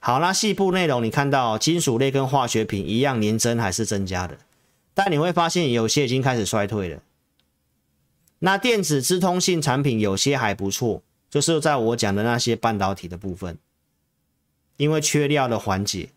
[0.00, 4.38] 好，那细部内容你看到，金属类跟化学品一样年增还是增加的，
[4.94, 7.02] 但你会发现有些已经开始衰退了。
[8.38, 13.58] 那电子资通信产品有些还不错，就是在我讲的那些半导体的部分。
[14.76, 16.10] 因为缺料的缓解，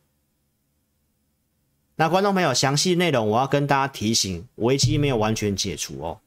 [1.96, 6.20] 那观众朋友，详细内容我要跟大家提醒，危机没有完全解除哦。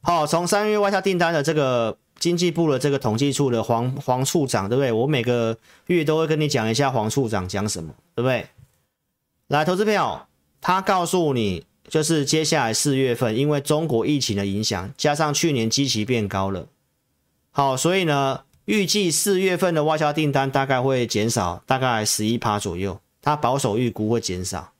[0.00, 4.92] 好，从三月外销订单的这个经济部的这个统计处的黄黄处长，对不对？
[4.92, 8.46] 我每个月都会跟你讲一下黄处长讲什么，对不对？
[9.48, 10.28] 来，投资票，
[10.60, 16.66] 他告诉你，就是接下来四月份，因为中国疫情的影响，加上去年基期变高了，
[17.50, 23.00] 好，所以呢，预计四月份的外销订单大概会减少，大概十一趴左右。
[23.26, 24.74] 他保守预估会减少，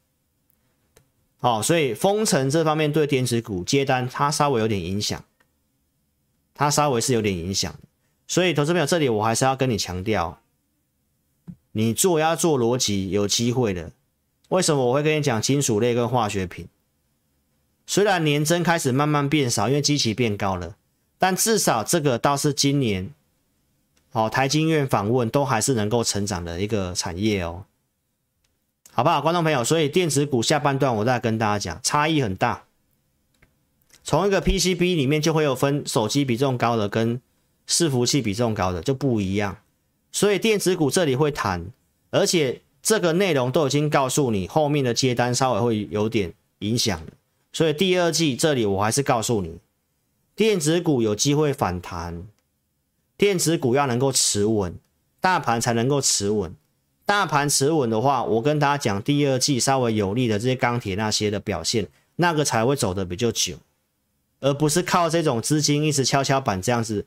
[1.38, 5.25] 好，所以封城这方面对电子股接单，它稍微有点影响，
[6.55, 7.75] 它稍微是有点影响。
[8.27, 10.38] 所以投资朋友，这里我还是要跟你强调，
[11.73, 13.90] 你做要做逻辑有机会的。
[14.49, 16.69] 为什么我会跟你讲金属类跟化学品？
[17.87, 20.77] 虽然年增开始慢慢变少，因为基期变高了，
[21.19, 23.11] 但至少这个倒是今年，
[24.12, 27.64] 哦，台经院访问都还是能够成长的一个产业哦。
[28.93, 29.62] 好不好，观众朋友？
[29.62, 32.63] 所以电子股下半段我再跟大家讲，差异很大。
[34.05, 37.21] 从一个 PCB 里面就会有分手机比重高的跟
[37.67, 39.57] 伺服器比重高的就不一样，
[40.12, 41.67] 所以电子股这里会谈，
[42.11, 47.01] 而且这个内容都已经告诉你，后面的接单稍微会有点影响。
[47.51, 49.57] 所以第二季这里我还是告诉你，
[50.37, 52.27] 电子股有机会反弹，
[53.17, 54.77] 电子股要能够持稳，
[55.21, 56.55] 大盘才能够持稳。
[57.07, 63.57] 大盘持稳的话，我跟大家讲，第二季稍微有利的这些钢铁那些的表现，那个才会走得比较久，
[64.44, 67.07] 而不是靠这种资金一直跷跷板这样子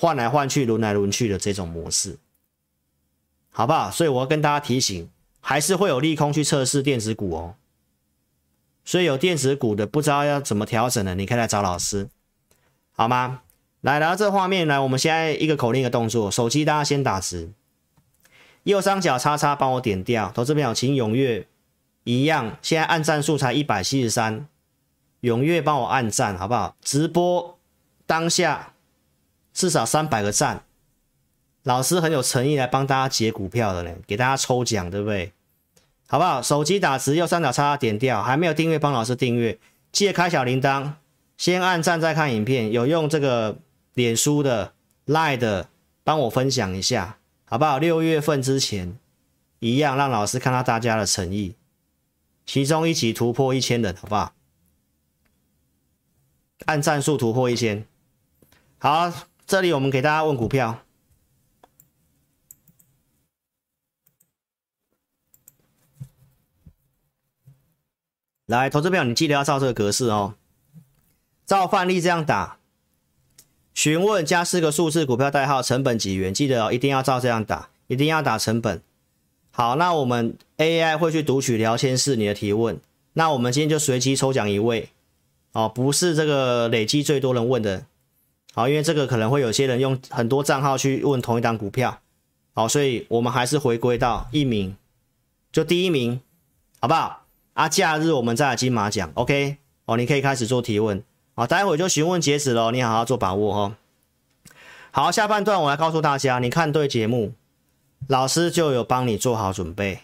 [0.00, 2.16] 换来换去、轮来轮去的这种模式，
[3.50, 3.90] 好不好？
[3.90, 7.54] 所以我要跟大家提醒，还是会有利空去测试电子股哦。
[8.82, 12.08] 所以有电子股的不知道要怎么调整的，你可以来找老师，
[12.92, 13.42] 好吗？
[13.82, 17.52] 来，来到这画面来，我们现在一个口令一个动作，手机大家先打直。
[18.62, 21.46] 右上角叉叉帮我点掉，投资朋友请踊跃
[22.04, 24.48] 一样，现在按赞数才一百七十三，
[25.24, 26.76] 踊跃帮我按赞好不好？
[26.82, 27.58] 直播
[28.04, 28.74] 当下
[29.54, 30.64] 至少三百个赞，
[31.62, 35.32] 老师很有诚意来帮大家解股票的呢，给大家抽奖对不对？
[36.06, 36.42] 好不好？
[36.42, 39.58] 手机打直，右上角叉叉点掉，还没有订阅帮老师订阅，
[39.90, 40.92] 记得开小铃铛，
[41.38, 43.56] 先按赞再看影片，有用这个
[43.94, 44.74] 脸书的、
[45.06, 45.70] Line 的，
[46.04, 47.16] 帮我分享一下。
[47.46, 47.78] 好不好？
[47.78, 48.98] 六月份之前
[49.60, 51.54] 一样，让老师看到大家的诚意，
[52.44, 54.33] 其中一起突破一千人，好不好？
[56.66, 57.86] 按赞数突破一千，
[58.78, 59.12] 好，
[59.46, 60.80] 这里我们给大家问股票，
[68.46, 70.34] 来，投资票，你记得要照这个格式哦，
[71.44, 72.58] 照范例这样打。
[73.74, 76.32] 询问加四个数字股票代号，成本几元？
[76.32, 78.80] 记得哦，一定要照这样打，一定要打成本。
[79.50, 82.80] 好，那我们 AI 会去读取聊天室你的提问。
[83.14, 84.90] 那我们今天就随机抽奖一位，
[85.54, 87.86] 哦，不是这个累积最多人问的，
[88.52, 92.00] 好，因为这个可能会有些人用很多账号去问同一档股票，
[92.52, 94.76] 好，所以我们还是回归到一名，
[95.52, 96.20] 就第一名，
[96.80, 97.24] 好不好？
[97.52, 99.58] 啊，假日我们再来金马奖，OK？
[99.84, 101.02] 哦，你可以开始做提问。
[101.36, 103.74] 好，待会就询问截止喽，你好好做把握哦。
[104.90, 107.32] 好，下半段我来告诉大家，你看对节目，
[108.08, 110.00] 老师就有帮你做好准备，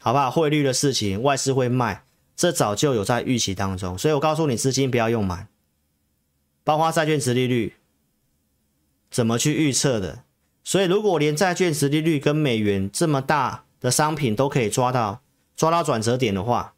[0.00, 0.30] 好不好？
[0.30, 2.04] 汇率的事情，外事会卖，
[2.40, 5.48] 这早就有在预期当中，所以我告诉你，资金不要用满，
[6.64, 7.74] 包括债券殖利率
[9.10, 10.24] 怎么去预测的。
[10.64, 15.20] 所以如果连债券殖利率跟美元这么大的商品都可以抓到
[15.54, 16.74] 抓到转折点的话，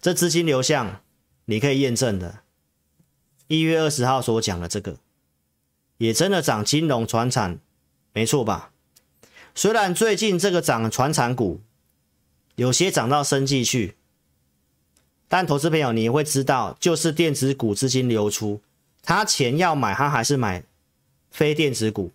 [0.00, 1.02] 这资金流向。
[1.44, 2.38] 你可以验证的，
[3.48, 4.96] 一月二十号所讲的这个，
[5.98, 7.58] 也真的涨金融传产，
[8.14, 8.72] 没错吧？
[9.54, 11.60] 虽然最近这个涨传产股，
[12.54, 13.96] 有些涨到生技去，
[15.32, 18.60] 但投资朋友你会知道，就是电子股资金流出，
[19.02, 20.62] 他钱要买，他还是买
[21.30, 22.10] 非电子股，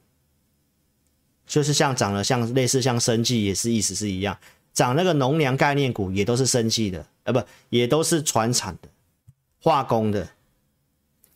[1.48, 4.38] 就是像涨了像类似像生技也是意思是一样，
[4.72, 8.88] 涨那个农粮概念股也都是生技的，呃不，也都是传产的。
[9.60, 10.30] 化工的，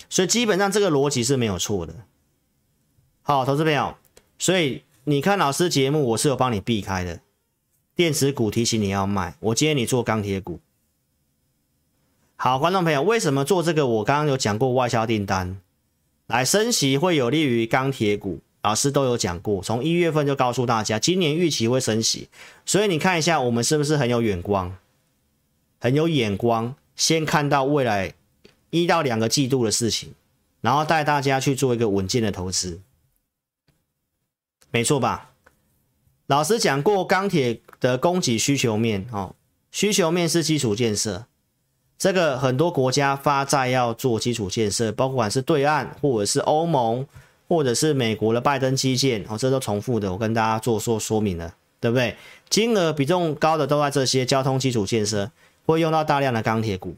[0.07, 1.95] 所以基本上这个逻辑是没有错的。
[3.23, 3.97] 好，投资朋友，
[4.38, 7.21] 所以你看老师节目，我是有帮你避开的。
[7.95, 10.59] 电子股提醒你要卖，我建议你做钢铁股。
[12.43, 13.85] 好，观众朋友，为什么做这个？
[13.85, 15.61] 我刚刚有讲过外销订单，
[16.25, 22.29] 来升息会有利于钢铁股，老师都有讲过，从一月份就告诉大家，今年预期会升息，
[22.65, 24.75] 所以你看一下我们是不是很有眼光，
[25.79, 26.73] 很有眼光。
[26.95, 28.15] 先看到未来
[28.71, 30.15] 一到两个季度的事情，
[30.61, 32.81] 然后带大家去做一个稳健的投资，
[34.71, 35.29] 没错吧？
[36.25, 39.35] 老师讲过，钢铁的供给需求面哦，
[39.71, 41.27] 需求面是基础建设，
[42.01, 47.05] 这个很多国家发债要做基础建设，包括是对岸或者是欧盟，
[47.47, 52.15] 或者是美国的拜登基建哦，这都重复的，我跟大家做说说明了，对不对？
[52.49, 55.29] 金额比重高的都在这些交通基础建设，
[55.67, 56.95] 会用到大量的钢铁股，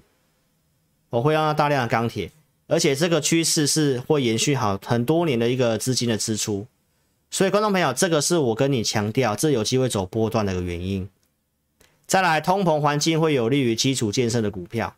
[1.09, 2.31] 我会用到大量的钢铁。
[2.67, 6.65] 而且这个趋势是会延续好很多年的一个资金的支出，
[7.29, 11.09] 所以观众朋友，这个是我跟你强调，这有机会走波段的一个原因。
[12.05, 14.95] 再来，通膨环境会有利于基础建设的股票。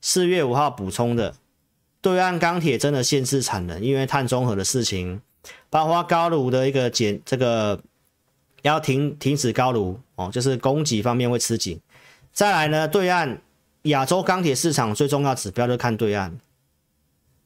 [0.00, 1.34] 四月五号补充的，
[2.00, 5.20] 对岸钢铁真的限制产能，因为碳中和的事情，
[5.70, 7.80] 包括高炉的一个减，这个
[8.62, 11.80] 要停停止高炉哦，就是供给方面会吃紧。
[12.32, 13.40] 再来呢，对岸
[13.82, 16.38] 亚洲钢铁市场最重要指标就看对岸。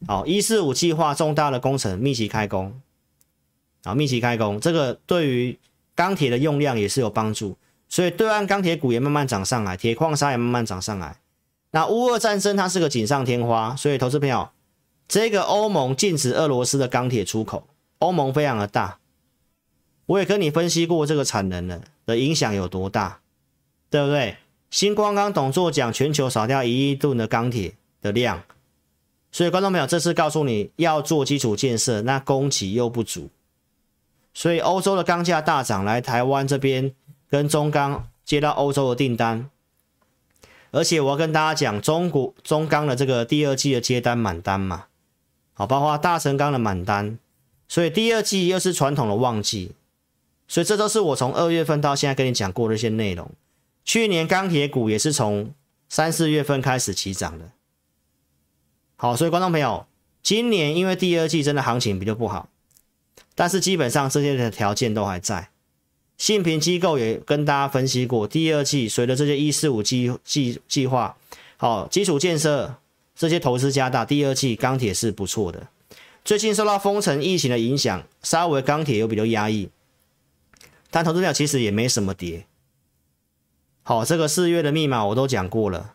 [0.07, 2.79] 好，一四五计划重大的工程密集开工，
[3.85, 5.59] 啊，密集开工，这个对于
[5.95, 7.57] 钢铁的用量也是有帮助，
[7.91, 11.19] 所以对岸钢铁股也慢慢涨上来，铁矿砂也慢慢涨上来。
[11.73, 14.49] 那乌俄战争它是个锦上添花，所以投资朋友，
[15.07, 17.67] 这个欧盟禁止俄罗斯的钢铁出口，
[17.99, 18.99] 欧盟非常的大，
[20.07, 23.21] 我也跟你分析过这个产能了的影响有多大，
[23.91, 24.37] 对不对？
[24.71, 28.43] 新光刚董座讲全球少掉一亿吨的钢铁的量。
[29.33, 33.31] 所以，观众朋友，这次告诉你要做基础建设，那供给又不足，
[34.35, 36.93] 所以欧洲的钢价大涨，来台湾这边
[37.31, 39.49] 跟中钢接到欧洲的订单，
[40.73, 44.87] 而且我要跟大家讲，中国中钢的这个第二季的接单满单嘛，
[45.53, 47.19] 好，包括大成钢的满单，
[47.69, 49.73] 所以第二季又是传统的旺季，
[50.49, 53.31] 所以这都是我从二月份到现在跟你讲过的一些内容。
[53.85, 55.55] 去年钢铁股也是从
[55.89, 57.53] 三四月份开始起涨的。
[58.97, 59.87] 好，所以观众朋友，
[60.23, 62.49] 今年因为第二季真的行情比较不好，
[63.35, 65.51] 但是基本上这些的条件都还在。
[66.21, 71.17] 信评机构也跟大家分析过，第二季随着这些一四五计计计划，
[71.57, 72.75] 好，基础建设
[73.17, 75.69] 这些投资加大，第二季钢铁是不错的。
[76.23, 79.71] 最近受到封城疫情的影响，稍微钢铁有比较压抑，
[80.91, 82.45] 但投资票其实也没什么跌。
[83.83, 85.95] 好，这个四月的密码我都讲过了。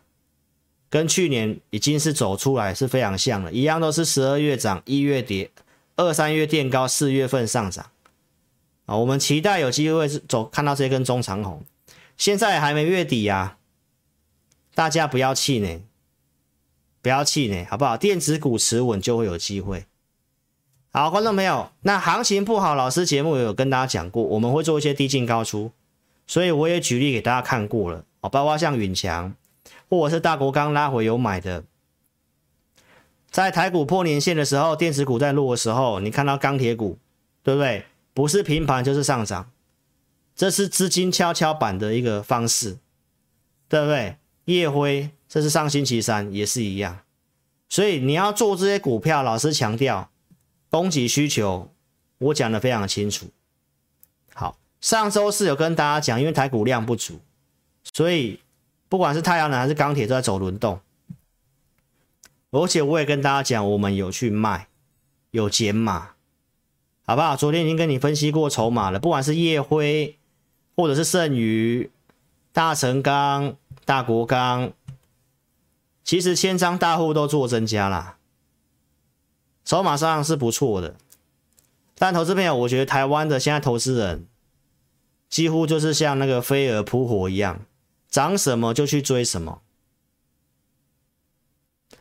[0.90, 5.52] 跟去年已经是走出来是非常像了，一样都是十二月涨，一月跌，
[5.94, 7.86] 二三月垫高，四月份上涨。
[8.86, 11.62] 啊，我们期待有机会是走看到这根中长红，
[12.16, 13.58] 现在还没月底呀、啊，
[14.74, 15.82] 大家不要气馁，
[17.02, 17.96] 不要气馁，好不好？
[17.96, 19.84] 电子股持稳就会有机会。
[20.92, 25.72] 好，观众朋友，那行情不好，老师节目有跟大家讲过，我们会做一些低进高出，
[26.26, 29.34] 所以我也举例给大家看过了，哦，包括像允强。
[29.88, 31.62] 或者是大国刚拉回有买的，
[33.30, 36.98] 在台股破年线的时候，电子股在落的时候，你看到钢铁股，
[37.44, 37.84] 对不对？
[38.16, 39.50] 不是平盘就是上涨，
[40.34, 42.78] 这是资金跷跷板的一个方式，
[43.68, 44.16] 对不对？
[44.46, 47.00] 夜辉，这是上星期三也是一样，
[47.68, 50.10] 所以你要做这些股票，老师强调
[50.70, 51.70] 供给需求，
[52.16, 53.26] 我讲得非常清楚。
[54.32, 57.20] 好，上周四有跟大家讲，因为台股量不足，
[57.92, 58.40] 所以。
[58.88, 60.80] 不管是太阳能还是钢铁都在走轮动，
[62.52, 64.68] 而且我也跟大家讲，我们有去卖，
[65.32, 66.12] 有减码，
[67.06, 67.36] 好不好？
[67.36, 70.18] 昨天已经跟你分析过筹码了，不管是夜辉，
[70.74, 71.88] 或者是剩余、
[72.52, 74.72] 大成钢、大国钢，
[76.02, 78.18] 其实千张大户都做增加啦，
[79.64, 80.96] 筹码上是不错的。
[81.94, 84.26] 但投资朋友，我觉得台湾的现在投资人
[85.28, 87.60] 几乎就是像那个飞蛾扑火一样。
[88.08, 89.60] 涨什么就去追什么，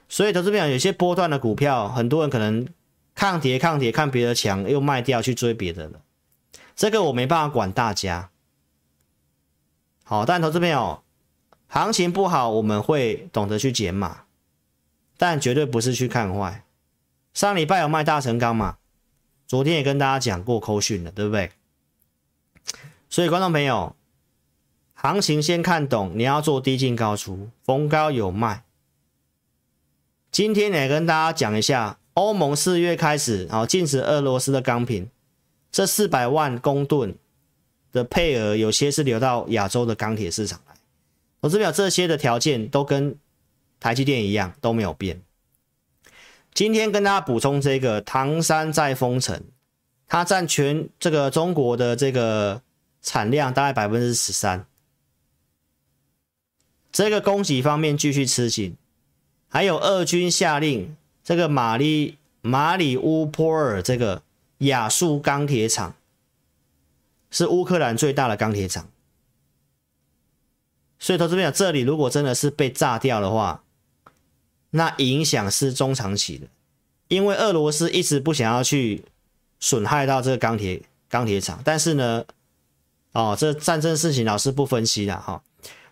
[0.07, 2.65] 所以投资朋友有些波段的股票，很多人可能
[3.15, 6.01] 抗跌抗跌，看别的强又卖掉去追别的了，
[6.75, 8.29] 这个我没办法管大家。
[10.03, 11.01] 好，但投资朋友
[11.67, 14.25] 行情不好，我们会懂得去减码，
[15.17, 16.63] 但绝对不是去看坏。
[17.33, 18.77] 上礼拜有卖大成钢嘛？
[19.47, 21.51] 昨天也跟大家讲过扣讯了，对不对？
[23.09, 23.95] 所以观众朋友。
[24.97, 28.63] 行情先看懂，你要做低进高出，逢高有卖。
[30.31, 35.09] 今天也跟大家讲一下，欧盟四月开始，啊，禁止俄罗斯的钢品，
[35.71, 37.13] 这四百万公吨
[37.91, 40.75] 的配额，有些是流到亚洲的钢铁市场来。
[41.41, 43.17] 我这表这些的条件都跟
[43.79, 45.21] 台积电一样都没有变。
[46.53, 49.43] 今天跟大家补充这个唐山在封城，
[50.07, 52.61] 它占全这个中国的这个
[53.01, 54.65] 产量大概百分之十三。
[56.93, 58.77] 这个供给方面继续吃紧，
[59.49, 60.95] 还有俄军下令
[61.25, 64.21] 这个马里马里乌波尔这个
[64.59, 65.95] 亚速钢铁厂
[67.31, 68.87] 是乌克兰最大的钢铁厂。
[70.99, 73.63] 所以投资朋友，这里如果真的是被炸掉的话，
[74.69, 76.47] 那影响是中长期的，
[77.07, 79.03] 因为俄罗斯一直不想要去
[79.59, 82.23] 损害到这个钢铁钢铁厂，但是呢，
[83.13, 85.43] 哦，这战争事情老师不分析了哈，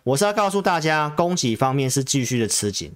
[0.04, 2.92] 我是要告诉大家，供给方面是继续的吃紧。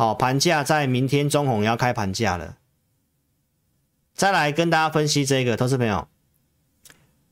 [0.00, 2.56] 好，盘价在明天中红要开盘价了，
[4.14, 6.08] 再来跟大家分析这个，投资朋友。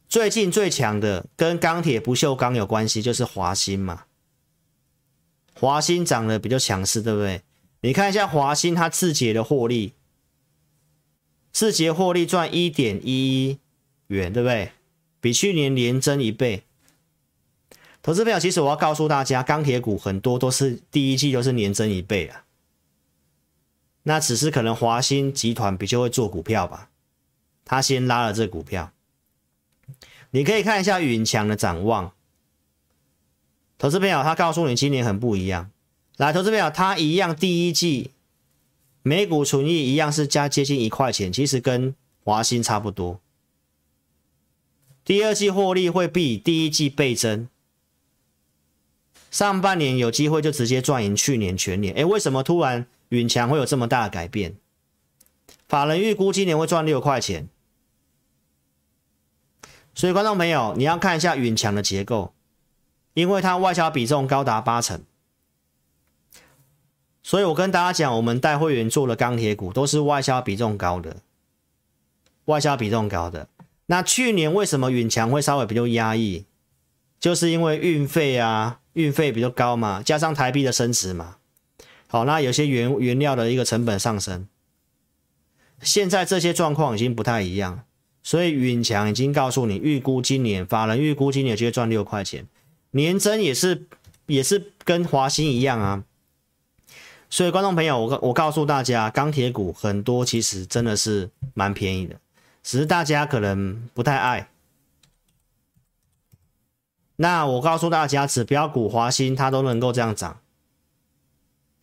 [0.06, 4.04] 最近最强的跟钢铁不锈钢有关系，就是华鑫嘛。
[5.54, 7.40] 华鑫涨得比较强势，对不对？
[7.80, 9.94] 你看一下华鑫，它自节的获利，
[11.50, 13.58] 自节获利赚一点一一
[14.08, 14.72] 元，对不对？
[15.22, 16.64] 比去年连增一倍。
[18.02, 22.44] 投资朋友，其实我要告诉大家，钢铁股很多都是第一季都是年增一倍啊。
[24.04, 26.90] 那只是可能华新集团比较会做股票吧，
[27.64, 28.92] 他先拉了这股票。
[30.30, 32.12] 你可以看一下允强的展望，
[33.78, 35.70] 投资朋友，他告诉你今年很不一样。
[36.16, 38.12] 来，投资朋友，他一样第一季
[39.02, 41.94] 每股纯益一样是加接近一块钱，其实跟
[42.24, 43.20] 华新差不多。
[45.04, 47.48] 第二季获利会比第一季倍增，
[49.30, 51.94] 上半年有机会就直接赚赢去年全年。
[51.94, 54.56] 诶，为什么突然允强会有这么大的改变？
[55.68, 57.48] 法人预估今年会赚六块钱。
[59.94, 62.32] 所以，观众朋友，你要看一下允强的结构，
[63.14, 65.02] 因为它外销比重高达八成。
[67.22, 71.16] 所以我跟大家讲，我们带会员做的钢铁股都是外销比重高的，
[72.44, 73.48] 外销比重高的。
[73.86, 76.46] 那去年为什么允强会稍微比较压抑？
[77.18, 81.38] 就是因为运费啊，运费比较高嘛，加上台币的升值嘛。
[82.08, 84.48] 好，那有些原原料的一个成本上升，
[85.80, 87.84] 现在这些状况已经不太一样。
[88.20, 92.46] 所以允强已经告诉你，预估今年法人预估今年就会赚六块钱，
[92.90, 93.86] 年增也是
[94.26, 96.04] 也是跟华新一样啊。
[97.30, 102.16] 所以观众朋友，我我告诉大家，钢铁股很多其实真的是蛮便宜的，
[102.62, 104.50] 只是大家可能不太爱。
[107.16, 110.40] 那我告诉大家，指标股华新它都能够这样涨，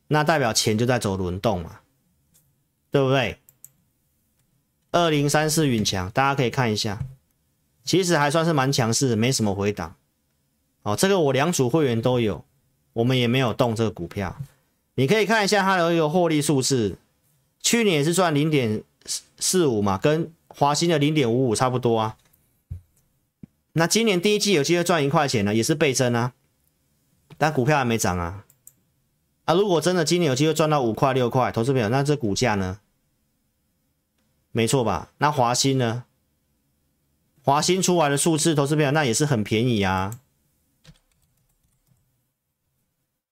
[0.08, 1.80] 那代表钱就在走轮动嘛，
[2.92, 3.40] 对不对？
[4.92, 7.00] 二零三四允强，大家可以看一下，
[7.84, 9.96] 其实还算是蛮强势，没什么回档。
[10.84, 12.46] 哦，这个我两组会员都有，
[12.94, 14.38] 我们也没有动这个股票。
[14.94, 16.98] 你可以看一下它的一个获利数字，
[17.60, 18.82] 去年也是赚零点
[19.38, 22.16] 四五嘛，跟华新的零点五五差不多啊。
[23.74, 26.32] 那今年第一季有机会赚一块钱呢，也是倍增啊，
[27.38, 28.45] 但股票还没涨啊。
[29.46, 32.80] 啊，如果真的今年有机会赚到五块六块，投资朋友，那这股价呢？
[34.52, 35.12] 没错吧？
[35.20, 36.06] 那华新呢？
[37.44, 40.20] 华新出来的数字，投资朋友那也是很便宜啊。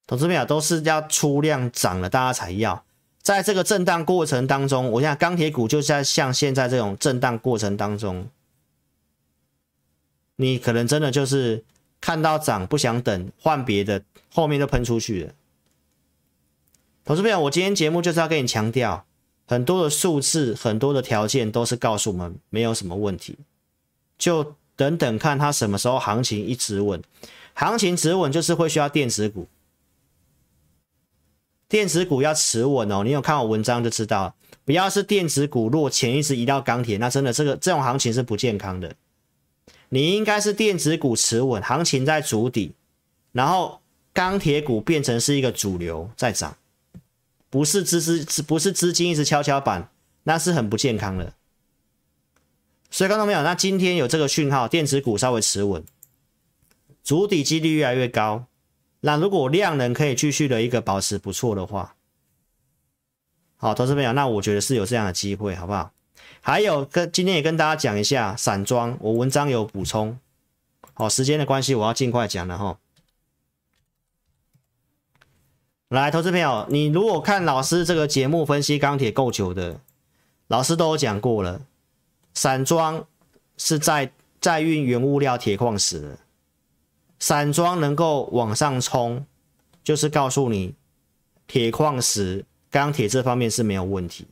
[0.05, 2.83] 投资朋友都是要出量涨了，大家才要。
[3.23, 8.29] 在这个震荡过程当中，我想钢铁股就是在像现在这种震荡过程当中，
[10.35, 11.63] 你可能真的就是
[11.99, 15.33] 看到涨不想等，换别的，后面就喷出去了。
[17.05, 19.05] 投资朋友，我今天节目就是要跟你强调。
[19.45, 23.37] 很多的数字，很多的条件都是告诉我们没有什么问题，
[24.17, 27.01] 就等等看它什么时候行情一直稳，
[27.53, 29.49] 行情止稳就是会需要电子股，
[31.67, 33.03] 电子股要持稳哦。
[33.03, 34.33] 你有看我文章就知道，
[34.63, 38.95] 不要是电子股若钱一直移到钢铁，那真的这个这种行情是不健康的。
[39.89, 42.71] 你应该是电子股持稳，行情在筑底，
[43.33, 43.81] 然后
[44.13, 46.55] 钢铁股变成是一个主流在涨。
[47.53, 49.91] 不是资资不是资金一直跷跷板，
[50.23, 51.35] 那是很不健康的。
[52.89, 53.43] 所以看到没有？
[53.43, 55.83] 那今天有这个讯号，电子股稍微持稳，
[57.03, 58.45] 筑底几率越来越高。
[59.01, 61.93] 那如果量能可以继续的一个保持不错的话，
[63.57, 65.91] 好，投资朋友，那我觉得是有这样的机会，好不好？
[66.41, 70.17] 还有跟今天也跟大家讲一下散装，我文章有补充。
[70.95, 72.79] 好，时间的关系，我要尽快讲了哈。
[75.93, 79.79] 来，投资朋友，你如果看老师这个节目分析钢铁够久的，
[80.47, 81.61] 老师都有讲过了，
[82.33, 83.05] 散装
[83.57, 86.17] 是在在运原物料铁矿石的，
[87.19, 89.23] 散装能够往上冲，
[89.83, 90.73] 就是告诉你
[91.45, 94.25] 铁矿石、钢铁这方面是没有问题，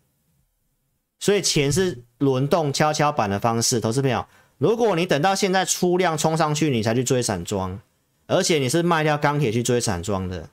[1.19, 3.79] 所以钱是轮动跷跷板的方式。
[3.79, 4.25] 投资朋友，
[4.57, 7.79] 如果你等到现在出量冲上去，你才去追散装，
[8.25, 10.49] 而且你是卖掉钢铁去追散装的。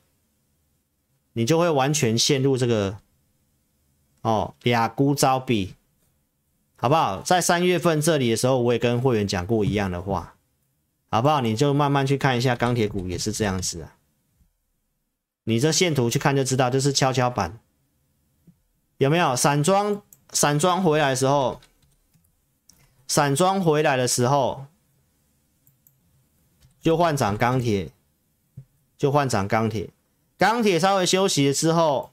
[1.38, 2.98] 你就会完全陷入这个
[4.22, 5.76] 哦俩孤招比，
[6.74, 7.22] 好不好？
[7.22, 10.34] 在三月份这里的时候，我也跟会员讲过一样的话，
[11.08, 11.40] 好不好？
[11.40, 13.94] 你就慢慢去看一下钢铁股也是这样子啊。
[15.44, 17.60] 你这线图去看就知道，这是跷跷板，
[18.96, 19.36] 有没有？
[19.36, 21.60] 散装散装回来的时候，
[23.06, 24.66] 散装回来的时候
[26.80, 27.92] 就换涨钢铁，
[28.96, 29.88] 就换涨钢铁，
[30.38, 32.12] 钢铁稍微休息了之后，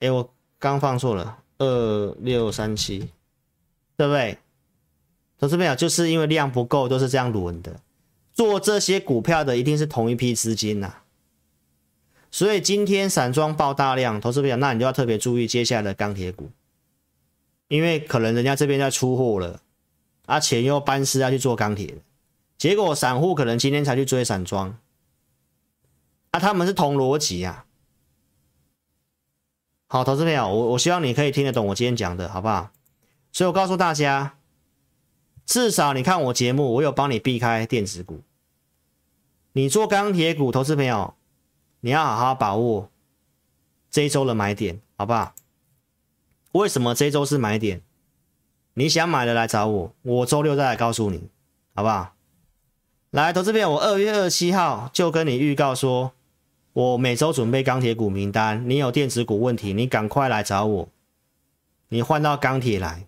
[0.00, 3.10] 哎，我刚放错了，二六三七，
[3.96, 4.38] 对不对？
[5.38, 7.78] 投资朋友就是因为量不够，都是这样轮的。
[8.32, 11.04] 做这些股票的一定是同一批资金呐、啊，
[12.30, 16.50] 所以今天散装爆大量，投资朋友，那你就要特别注意接下来的钢铁股，
[17.68, 19.60] 因为可能人家这边在出货了，
[20.24, 21.98] 啊钱又班师要去做钢铁，
[22.56, 24.78] 结果散户可能今天才去追散装，
[26.36, 27.64] 啊他们是同逻辑呀。
[29.88, 32.70] 好，投资朋友，我我希望你可以听得懂我今天讲的好不好？
[33.32, 34.34] 所以我告诉大家。
[35.46, 38.20] 至少你看我节目，我有帮你避开电子股。
[39.52, 41.14] 你做钢铁股投资朋友，
[41.80, 42.90] 你要好好把握
[43.88, 45.34] 这一周的买点，好不好？
[46.50, 47.80] 为什么这一周是买点？
[48.74, 51.30] 你想买的来找我，我周六再来告诉你，
[51.76, 52.16] 好不好？
[53.10, 56.12] 来，投资朋友，我二月二十七号就跟你预告说，
[56.76, 58.68] 我每周准备钢铁股名单。
[58.68, 60.88] 你有电子股问题，你赶快来找我，
[61.88, 63.06] 你换到钢铁来，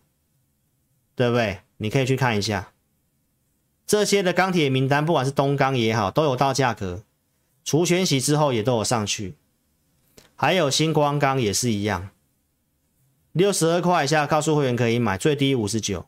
[1.15, 1.61] 对不对？
[1.77, 2.73] 你可以去看一下
[3.87, 7.03] 这些的钢铁名单，不管是东钢也好，都有到价格，
[7.63, 9.35] 除权息之后也都有上去，
[10.35, 12.09] 还有星光钢也是一样，
[13.33, 16.07] 六十二块以下告诉会员可以买，最低五十九。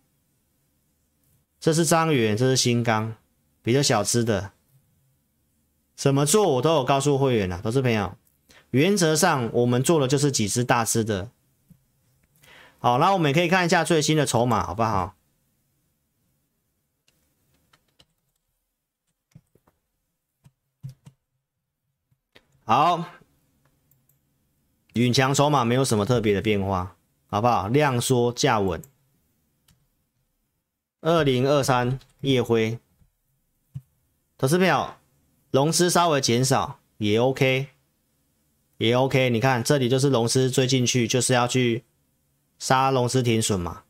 [1.60, 3.16] 这是张源，这是新钢，
[3.60, 4.52] 比较小资的，
[6.00, 8.16] 怎么做我都有告诉会员啊，投资朋友，
[8.70, 11.30] 原则上我们做的就是几只大只的。
[12.78, 15.14] 好，那我们也可以看一下最新的筹码，好不好？
[22.64, 23.04] 好，
[24.94, 26.96] 允强筹码没有什么特别的变化，
[27.26, 27.68] 好不好？
[27.68, 28.82] 量缩价稳。
[31.02, 32.78] 二零二三夜辉，
[34.38, 34.98] 投资票，
[35.50, 37.68] 融资稍微减少也 OK，
[38.78, 39.30] 也 OK。
[39.30, 41.84] 你看这里就是融资追进去，就是要去
[42.58, 43.82] 杀融资停损嘛。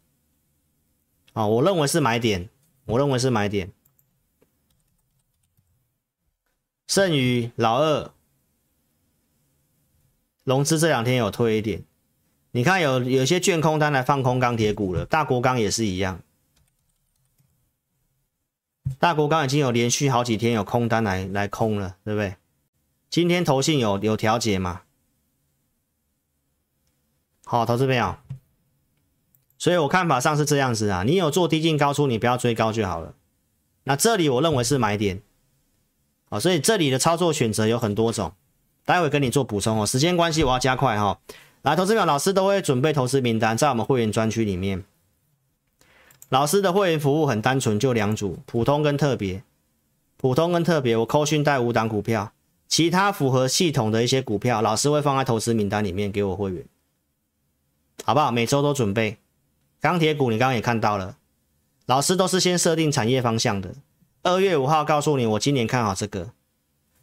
[1.32, 2.48] 啊，我认为是买点，
[2.86, 3.70] 我认为是买点。
[6.86, 8.10] 剩余老二。
[10.42, 11.84] 融资这两天有退一点，
[12.52, 16.20] 你看有有些券空单来放空钢铁股了，大国钢也是一样，
[18.98, 22.36] 大国刚已经有连续好几天有空单来来空了，对不对？
[23.08, 24.82] 今天投信有有调节嘛？
[27.44, 28.16] 好，投资朋友，
[29.58, 33.14] 所以我看法上是这样子啊，你有做低进高出，你不要追高就好了。
[33.84, 35.22] 那这里我认为是买点，
[36.28, 38.32] 好，所以这里的操作选择有很多种。
[38.84, 41.18] 待会跟你做补充哦，时间关系我要加快哈。
[41.62, 44.84] 来，投资表老师都会准备投资名单在我们会员专区里面。
[46.30, 49.42] 老师的会员服务很单纯，就两组，普通跟特别。
[50.16, 52.32] 普通跟特别，我扣讯带五档股票，
[52.68, 56.64] 其他符合系统的一些股票，老师会放在投资名单里面给我会员，
[58.04, 58.30] 好不好？
[58.30, 59.18] 每周都准备。
[59.80, 61.16] 钢铁股你刚刚也看到了，
[61.86, 63.74] 老师都是先设定产业方向的。
[64.22, 66.30] 二月五号告诉你，我今年看好这个。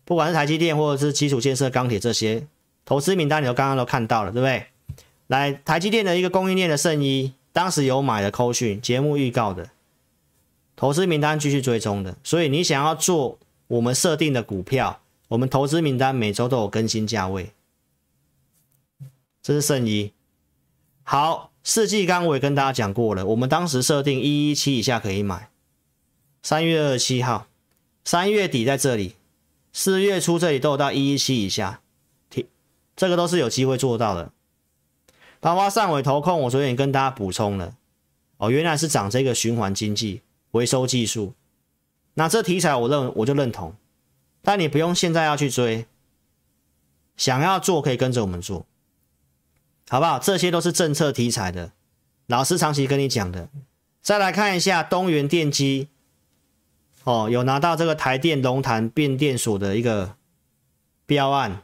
[0.05, 2.47] 不管是台积电或者是基础建设、钢铁这些
[2.85, 4.67] 投资名单，你都刚刚都看到了，对不对？
[5.27, 9.71] 来，台积电的一个供应链的圣衣，当时有买的扣讯节目预告的
[10.75, 17.49] 投资名单继续追踪的，所以你想要做我们设定的股票，我们投资名单每周都有更新价位。
[19.41, 20.13] 这是圣衣。
[21.01, 25.49] 好，世纪钢我也跟大家讲过了，我们当时设定一一七以下可以买，
[26.43, 27.47] 三月二十七号，
[28.05, 29.15] 三月底在这里。
[29.73, 31.81] 四月初这里都有到一一七以下，
[32.95, 34.31] 这个都是有机会做到的。
[35.39, 37.75] 包括上尾投控，我昨天也跟大家补充了，
[38.37, 40.21] 哦，原来是涨这个循环经济
[40.51, 41.33] 回收技术，
[42.15, 43.75] 那这题材我认我就认同，
[44.41, 45.85] 但你不用现在要去追，
[47.15, 48.65] 想要做可以跟着我们做，
[49.89, 50.19] 好不好？
[50.19, 51.71] 这些都是政策题材的，
[52.27, 53.49] 老师长期跟你讲的。
[54.01, 55.89] 再来看一下东元电机。
[57.03, 60.15] 哦，有拿到这个台电龙潭变电所的一个
[61.05, 61.61] 标案，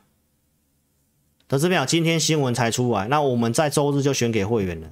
[1.54, 4.90] 投资表今天新闻才出来，那我们在周日就选给会员了。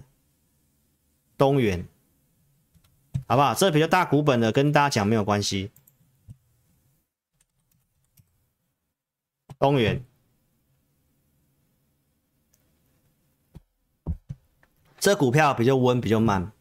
[1.36, 1.88] 东元，
[3.26, 3.56] 好不好？
[3.56, 5.72] 这比较大股本的，跟大家讲没有关系。
[9.58, 10.06] 东元，
[15.00, 16.52] 这股票比较温，比较慢，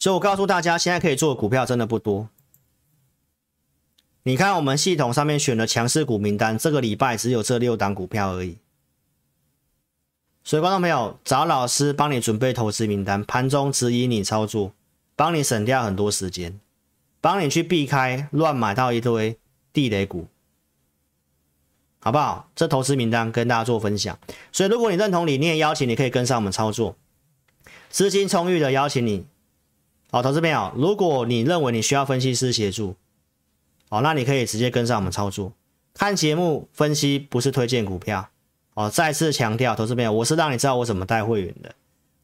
[0.00, 2.28] 所以我告诉大家，现在可以做的股票真的不多。
[4.24, 8.58] 你看我们系统上面选的强势股名单，这个礼拜只有这六档股票而已。
[10.46, 14.72] 所以观众朋友，找老师帮你准备投资名单，盘中指引你操作，
[15.16, 16.60] 帮你省掉很多时间，
[17.20, 19.36] 帮你去避开乱买到一堆
[19.72, 20.28] 地雷股。
[21.98, 22.48] 好不好？
[22.54, 24.16] 这投资名单跟大家做分享。
[24.52, 26.94] 所以，如果你认同理念，邀请你可以跟上我们操作。
[27.90, 29.26] 资金充裕的邀请你。
[30.12, 32.94] 好，投资朋友，如果你认为你需要分析师协助，
[33.88, 35.52] 好，那你可以直接跟上我们操作。
[35.92, 38.28] 看节目分析不是推荐股票。
[38.76, 41.74] 哦，再次强调，投资朋友，我是让你知道我怎么带会员的。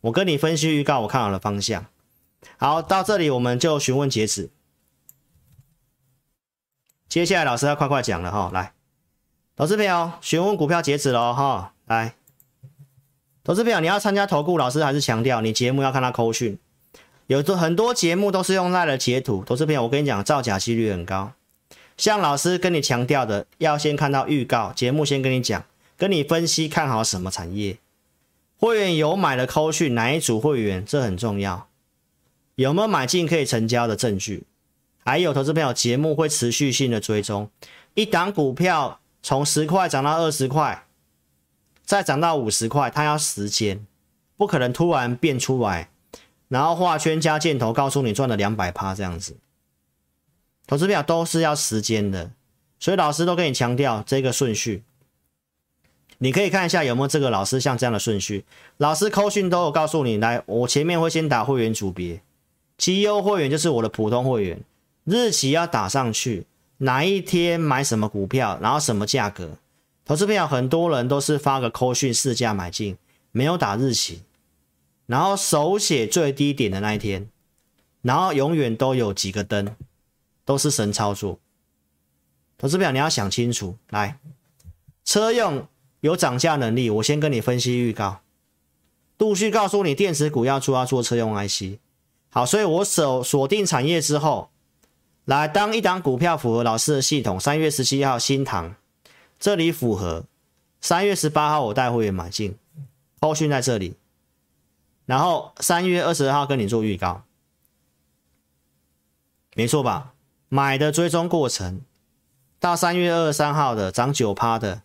[0.03, 1.87] 我跟你分析预告，我看好的方向。
[2.59, 4.51] 好，到这里我们就询问截止。
[7.09, 8.75] 接下来老师要快快讲了哈，来。
[9.57, 12.15] 投资朋友，询问股票截止了哈，来，
[13.43, 16.59] 投资朋友，你要参加投顾，老师还是强调你节目要看他扣讯，
[17.29, 21.33] 有很多节目都是用赖的截图，投资朋友，我跟你讲，造假几率很高。
[21.97, 25.65] 像老师跟你强调的，要先看到预告，节目先跟你讲，
[26.03, 27.79] 跟你分析看好什么产业，
[28.59, 31.69] 会员有买的扣讯哪一组会员，这很重要，
[32.57, 34.43] 有没有买进可以成交的证据，
[35.05, 37.49] 还有投资朋友，节目会持续性的追踪
[37.95, 38.99] 一档股票。
[39.23, 40.87] 从十块涨到二十块，
[41.85, 43.87] 再涨到五十块，它要时间，
[44.37, 45.89] 不可能突然变出来，
[46.49, 49.37] 然后画圈加箭头告诉你赚了两百趴这样子。
[50.67, 52.33] 投资票都是要时间的，
[52.81, 54.83] 所以老师都跟你强调这个顺序。
[56.23, 58.45] 你可以看一下有没有这个老师像这样的顺序，
[58.77, 62.23] 老师扣讯都有告诉你，来，我前面会先打会员组别，
[62.79, 64.63] 绩优会员就是我的普通会员，
[65.03, 66.47] 日期要打上去。
[66.79, 69.59] 哪一天买什么股票，然后什么价格？
[70.05, 72.97] 投资票很多人都是发个扣讯市价买进，
[73.33, 74.23] 没有打日期，
[75.07, 77.29] 然后手写最低点的那一天，
[78.01, 79.75] 然后永远都有几个灯，
[80.45, 81.41] 都是神操作。
[82.57, 84.19] 投资票你要想清楚，来，
[85.05, 85.67] 车用
[86.03, 88.21] 有涨价能力，我先跟你分析预告，
[89.19, 91.79] 陆续告诉你电子股要做要做车用 IC。
[92.29, 94.51] 好，所以我锁锁定产业之后。
[95.25, 98.75] 来，当一档股票符合老师的系统，三月十七号新唐，
[99.39, 100.25] 这里符合，
[100.81, 102.57] 三月十八号我带会员买进，
[103.21, 103.95] 后续在这里，
[105.07, 107.23] 然后三月二十二号跟你做预告，
[109.55, 110.15] 没错吧？
[110.49, 111.83] 买的追踪过程，
[112.59, 114.83] 到三月二十三号的涨九趴的，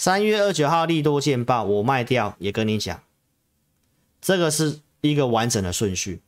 [0.00, 3.02] 三月二十九号利多见报，我卖掉也跟你讲，
[4.22, 6.22] 这个是一个完整的顺序。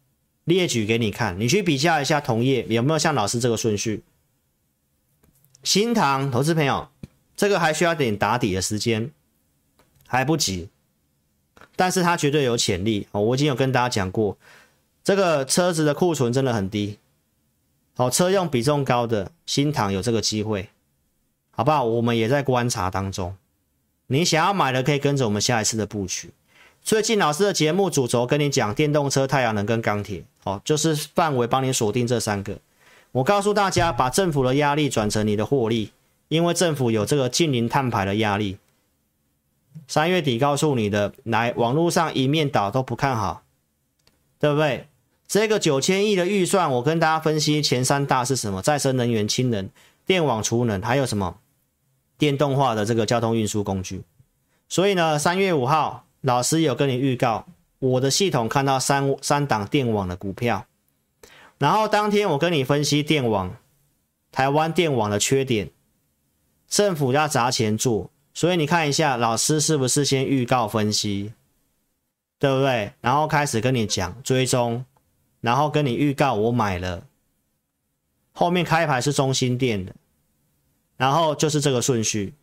[0.44, 4.04] 列举给你看，你去比较一下同业有没有像老师这个顺序。
[5.62, 6.90] 新塘投资朋友，
[7.34, 9.10] 这个还需要点打底的时间，
[10.06, 10.68] 还不急，
[11.74, 13.08] 但是它绝对有潜力。
[13.12, 14.36] 我已经有跟大家讲过，
[15.02, 16.98] 这个车子的库存真的很低，
[17.96, 20.68] 好，车用比重高的新塘有这个机会，
[21.52, 21.82] 好不好？
[21.84, 23.34] 我们也在观察当中，
[24.08, 26.30] 你想要买的可以跟着我们下一次的布局。
[26.82, 32.58] 最近老师的节目主轴跟你讲电动车、太阳能跟钢铁，哦，就是范围帮你锁定这三个。
[33.12, 35.92] 我告诉大家，把政府的压力转成你的获利，
[36.28, 38.58] 因为政府有这个近零碳排的压力。
[39.86, 43.42] 三月底告诉你的，来网络上一面倒都不看好，
[44.40, 44.88] 对不对？
[45.28, 48.60] 这个九千亿的预算，我跟大家分析前三大是什么？
[48.60, 49.70] 再生能源、氢能、
[50.04, 51.38] 电网储能，还有什么？
[52.22, 54.04] 电动化的这个交通运输工具。
[54.68, 56.06] 所以呢，三月五号。
[56.24, 57.46] 老师有跟你预告，
[57.80, 60.66] 我的系统看到三三档电网的股票，
[61.58, 63.56] 然后当天我跟你分析电网，
[64.30, 65.68] 台湾电网的缺点，
[66.68, 71.32] 政府要砸钱做，所以你看一下老师是不是先预告分析，
[72.38, 72.92] 对不对？
[73.00, 74.84] 然后开始跟你讲追踪，
[75.40, 77.04] 然后跟你预告我买了，
[78.30, 79.92] 后面开牌是中心电的，
[81.02, 82.34] 然后就是这个顺序，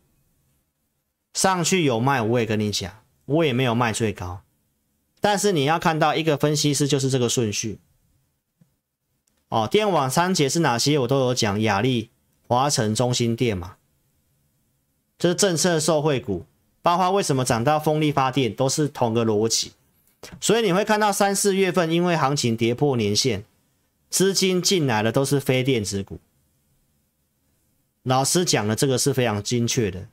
[1.34, 2.92] 上去有卖我也跟你讲。
[3.24, 4.42] 我也没有卖最高，
[5.22, 7.80] 但是你要看到一个分析师就是这个顺序
[9.48, 9.66] 哦。
[9.72, 11.00] 电网三节是哪些？
[11.00, 12.10] 我都有讲，亚力、
[12.48, 13.78] 华城、中兴电嘛，
[15.18, 16.46] 这是政策受惠股，
[16.82, 19.72] 包括为什么涨到风力发电都是同个逻辑。
[20.42, 23.46] 所以你会看到三四月份因为行情跌破年线，
[24.10, 26.20] 资金进来的都是非电子股。
[28.04, 30.08] 老师讲的这个是非常精确的。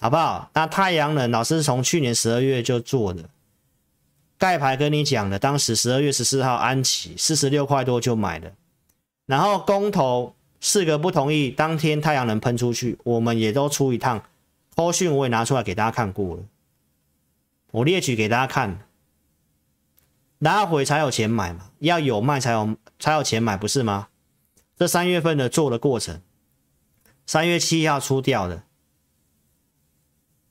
[0.00, 0.50] 好不好？
[0.52, 3.30] 那太阳能老师从去年十二月就做的，
[4.36, 8.52] 盖牌跟你讲的，当时十二月十四号安琪四十六块多就买了，
[9.24, 14.22] 然后公投四个不同意，当天太阳能喷出去，我们也都出一趟，
[14.76, 16.42] 后讯我也拿出来给大家看过了，
[17.70, 18.80] 我列举给大家看，
[20.40, 24.08] 拉回才有钱买嘛，要有卖才有才有钱买，不是吗？
[24.76, 26.20] 这三月份的做的过程，
[27.26, 28.64] 三月七号出掉的，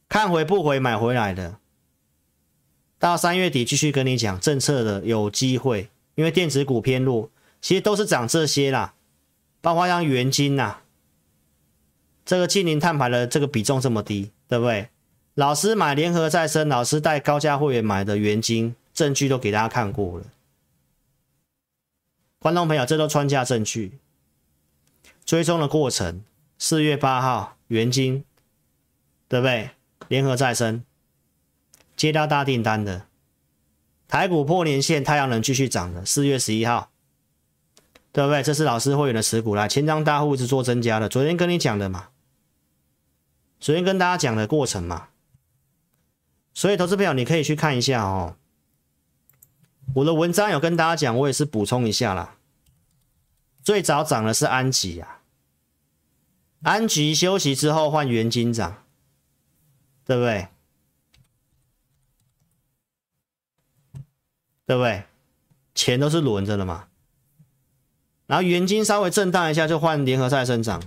[0.07, 1.57] 看回不回买回来的，
[2.97, 7.30] 到三月底继续跟你讲政策的有机会，因为电子股偏弱，
[7.61, 8.93] 其实都是涨这些啦，
[9.59, 10.78] 包括像元金呐，
[12.24, 14.88] 这个净零碳排的这个比重这么低，对不对？
[15.36, 20.26] 老师买联合再生，老师带高价会员买的元金，证据都给大家看过了，
[22.39, 23.97] 观众朋友，这都穿价证据。
[25.26, 26.24] 追踪的过程，
[26.57, 28.24] 四月八号，元晶，
[29.28, 29.71] 对不对？
[30.09, 30.84] 联合再生
[31.95, 33.05] 接到大订单的，
[34.07, 36.91] 台股破年线，太阳能继续涨的，四月十一号，
[38.11, 38.43] 对不对？
[38.43, 42.09] 这是老师会员的持股来，千张大户是做增加的，昨天跟你讲的嘛，
[43.61, 45.07] 昨天跟大家讲的过程嘛，
[46.53, 48.36] 所以投资朋友你可以去看一下哦，
[49.95, 52.36] 我的文章有跟大家讲，我也是补充一下啦。
[53.64, 55.22] 最早涨的是安吉啊，
[56.64, 58.84] 安吉休息之后换元金涨，
[60.05, 60.47] 对不对？
[64.66, 65.05] 对不对？
[65.74, 66.88] 钱都是轮着的嘛。
[68.26, 70.82] 然后元金稍微震荡一下就换联合再生涨，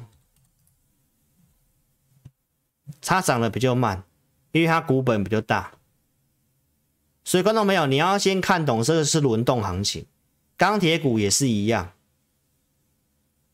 [3.01, 4.05] 它涨的比较慢，
[4.53, 5.73] 因为它股本比较大。
[7.25, 10.07] 所以观众朋友，你要先看懂这个是轮动行情，
[10.57, 11.93] 钢铁股也是一样。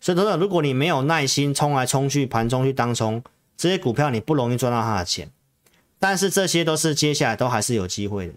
[0.03, 3.23] 所以，等等，如果你没有耐心冲来冲去，盘中去当冲
[3.57, 5.31] 这些股票，你不容易赚到它的钱。
[6.01, 8.35] 但是这些都是接下来都还是有机会的，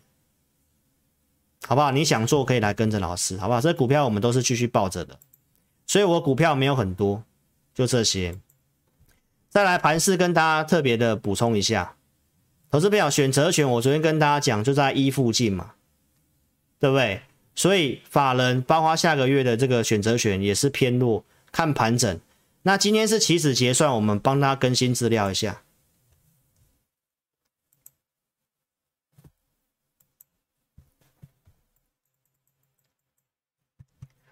[1.65, 1.89] 好不好？
[1.89, 3.59] 你想做可以来跟着老师，好不好？
[3.59, 5.17] 这股票我们都是继续抱着的，
[5.87, 7.23] 所以我股票没有很多，
[7.73, 8.37] 就这些。
[9.49, 11.95] 再来盘势跟大家特别的补充一下，
[12.69, 15.71] 投资票选择权，我昨天跟大家讲就在一附近嘛，
[16.79, 17.21] 对不对？
[17.55, 21.25] 所以法人包括下个月的这个选择权也是偏弱。
[21.55, 22.19] 看盘整，
[22.63, 25.61] 那今天是起始结算，我们帮他更新资料一下。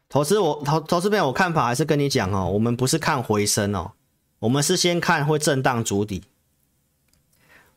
[0.09, 3.93] 投资我投投资面我看法还是跟你讲哦，我们不是看回升哦，
[4.39, 6.25] 我们是先看会震荡筑底。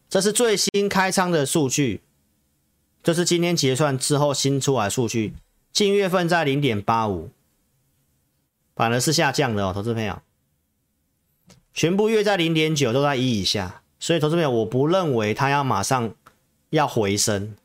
[0.09, 2.03] 这是最新开仓的数据，
[3.05, 5.35] 就是今天结算之后新出来数据，
[5.73, 7.31] 近月份在零点八五。
[8.77, 10.21] 反而是下降的哦，投资朋友，
[11.73, 16.15] 全部月在零点九都在一以下，所以投资朋友，我不认为它要马上
[16.69, 17.57] 要回升，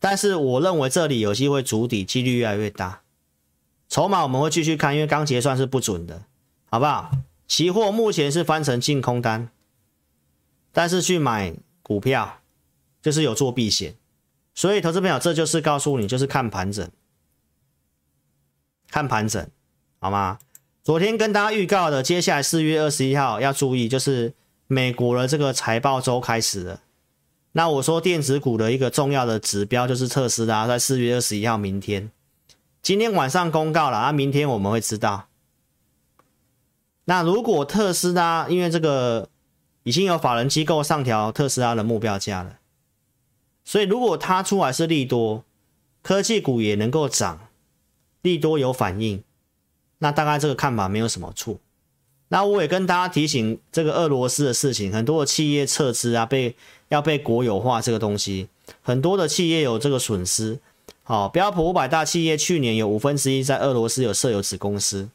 [0.00, 3.02] 但是我认为这里有机会筑底，几率越来越大。
[3.88, 6.24] 筹码我们会继续看，因为刚结算是不准的，
[6.70, 7.10] 好不好？
[7.46, 9.50] 期货目前是翻成净空单，
[10.72, 12.40] 但是去买股票
[13.02, 13.94] 就是有做避险，
[14.54, 16.90] 所以投资朋友，这就是告诉你，就是看盘整，
[18.90, 19.46] 看盘整。
[20.00, 20.38] 好吗？
[20.84, 24.32] 昨天跟大家预告的，接下来四月二十一号要注意，就是
[24.66, 26.80] 美国的这个财报周开始了。
[27.52, 32.10] 那我说电子股的一个重要的指标就是特斯拉，在四月二十一号明天，
[32.80, 35.26] 今天晚上公告了啊，明天我们会知道。
[37.06, 39.28] 那如果特斯拉因为这个
[39.82, 42.58] 已经有法人机构上调特斯拉的目标价了，
[43.64, 45.44] 所以如果它出来是利多，
[46.02, 47.48] 科技股也能够涨，
[48.22, 49.24] 利多有反应。
[49.98, 51.58] 那大概这个看法没有什么错。
[52.28, 56.54] 那我也跟大家提醒，这个俄罗斯的事情，很多的企业撤资啊，被
[56.88, 58.48] 要被国有化这个东西，
[58.82, 60.58] 很多的企业有这个损失。
[61.04, 65.08] 好，标普五百大企业去年有五分之一在俄罗斯有设有子公司。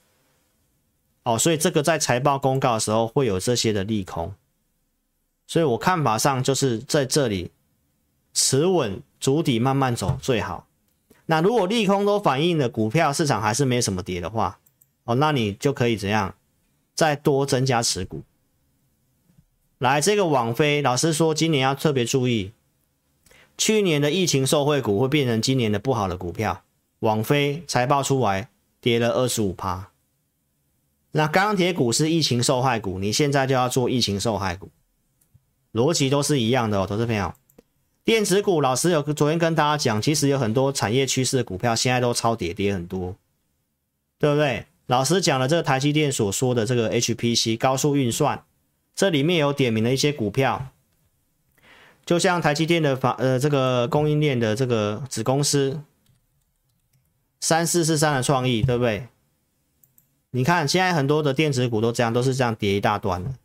[1.22, 4.34] 哦，所以这个在财报公告的时候会有这些的利空。
[5.46, 7.52] 所以我看法上就是在这里
[8.34, 10.66] 持稳筑底慢慢走最好。
[11.28, 14.58] 那如果利空都反映了，股票市场还是没什么跌的话，
[15.06, 16.36] 哦，那你就可以怎样？
[16.96, 18.24] 再多增加持股。
[19.80, 22.52] 来，这个网飞老师说，今年要特别注意，
[23.58, 26.64] 去年的疫情受惠股会变成今年的不好的股票。
[27.00, 28.50] 网飞财报出来
[28.80, 29.90] 跌了二十五趴。
[31.12, 34.70] 那钢铁股是疫情受害股，你现在就要做疫情受害股，
[35.74, 37.34] 逻辑都是一样的哦，投资朋友。
[38.06, 43.16] 电子股老师有昨天跟大家讲，其实有很多产业趋势的股票现在都超跌，跌很多，
[44.18, 44.66] 对不对？
[44.86, 48.44] 老师讲了这个台积电所说的这个 HPC 高速运算，
[48.94, 50.68] 这里面有点名的一些股票，
[52.06, 55.82] 就像台积电的法呃这个供应链的这个子公司
[57.40, 59.08] 三四四三的创意，对不对？
[60.32, 63.36] 你看现在很多的电子股都这样，都是这样跌一大段的，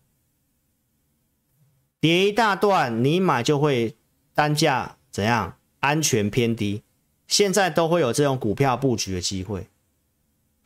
[2.01, 3.95] 跌一大段，你买就会
[4.35, 6.83] 单价怎样安全偏低，
[7.29, 9.69] 现在都会有这种股票布局的机会。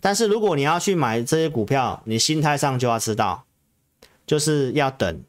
[0.05, 3.44] 但是如果你要去买这些股票，你心态上就要知道，
[4.26, 5.22] 就是要等。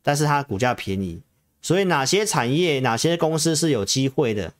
[0.00, 1.22] 但是它股价便宜，
[1.60, 4.54] 所以哪些产业、哪些公司是有机会的，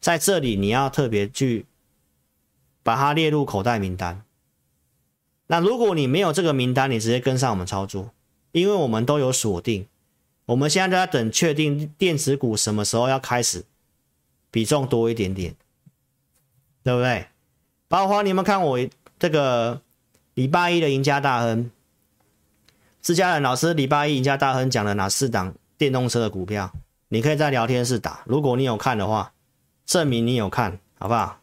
[0.00, 1.66] 在这里你要特别去
[2.84, 4.22] 把它列入口袋名单。
[5.48, 8.12] 那如果你没有这个名单，你直接跟上我们操作，
[8.52, 9.88] 因为我们都有锁定。
[10.46, 13.64] 我们现在都在等确定电子股什么时候要开始
[14.52, 15.56] 比重多一点点，
[16.84, 17.26] 对不对？
[17.92, 18.78] 包括你们看我
[19.18, 19.82] 这个
[20.32, 21.70] 礼拜一的赢家大亨，
[23.02, 26.72] 自家人老师礼拜一赢家大亨讲了哪四档电动车的股票？
[27.08, 29.34] 你可以在聊天室打，如果你有看的话，
[29.84, 31.42] 证明你有看好不好？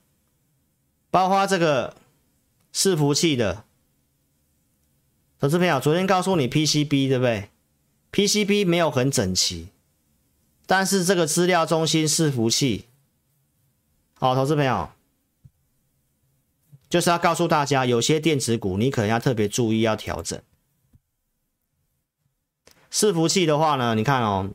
[1.12, 1.94] 包括这个
[2.74, 3.64] 伺服器的，
[5.40, 7.50] 投资朋友，昨天告诉你 PCB 对不对
[8.12, 9.68] ？PCB 没有很整齐，
[10.66, 12.86] 但是这个资料中心伺服器，
[14.16, 14.90] 好，投资朋友。
[16.90, 20.42] 就是要告诉大家，有些电子股你可能要特别注意，要调整。
[22.92, 24.50] 伺服器的话呢，你看哦，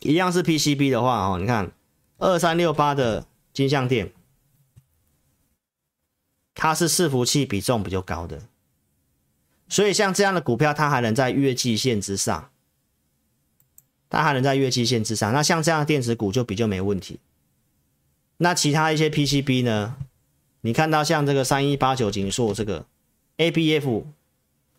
[0.00, 1.70] 一样是 PCB 的话哦，你看
[2.18, 4.12] 二三六八的金像电，
[6.54, 8.42] 它是伺服器比重比较高的，
[9.68, 12.50] 所以像这样的股票，它还能在月季线之上，
[14.08, 15.32] 它还能在月季线之上。
[15.32, 17.20] 那像这样的电子股就比较没问题。
[18.38, 19.96] 那其他一些 PCB 呢？
[20.62, 22.84] 你看到像这个三一八九景硕这个
[23.38, 24.04] ABF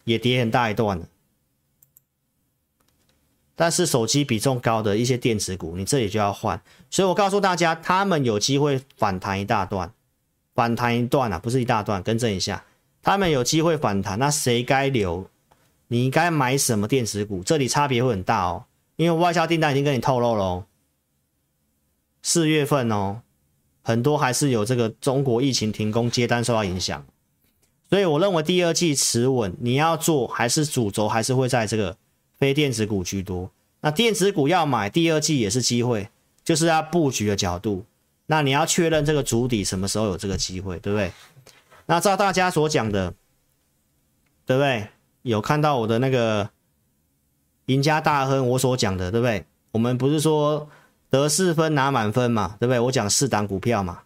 [0.04, 1.08] 也跌很大一段了，
[3.56, 6.62] 但是手机比重高的一些电子股，你这里就要换。
[6.90, 9.92] 所以我告诉大家，他们有机会反弹一大段，
[10.54, 12.64] 反弹一段啊，不是一大段，更正一下，
[13.02, 14.20] 他们有机会反弹。
[14.20, 15.30] 那谁该留？
[15.88, 17.44] 你该买什么电子股？
[17.44, 18.66] 这里差别会很大哦，
[18.96, 20.66] 因为外销订单已经跟你透露了哦，
[22.22, 23.22] 四月份哦。
[23.84, 27.04] 很多还是有这个中国疫情停工接单受到影响，
[27.90, 31.98] 所以我认为第二季持稳，你要做还是主轴还是会在这个
[32.38, 33.50] 非电子股居多。
[33.82, 36.10] 那电子股要买，第二季也是机会，
[36.44, 37.84] 就是要布局的角度。
[38.28, 41.12] 那你要确认这个主底什么时候有这个机会，对不对？
[41.88, 43.16] 那照大家所讲的，
[44.46, 44.88] 对不对？
[45.24, 46.52] 有看到我的那个
[47.66, 49.44] 赢家大亨我所讲的，对不对？
[49.72, 50.70] 我们不是说。
[51.12, 52.80] 得四分拿满分嘛，对不对？
[52.80, 54.04] 我讲四档股票嘛，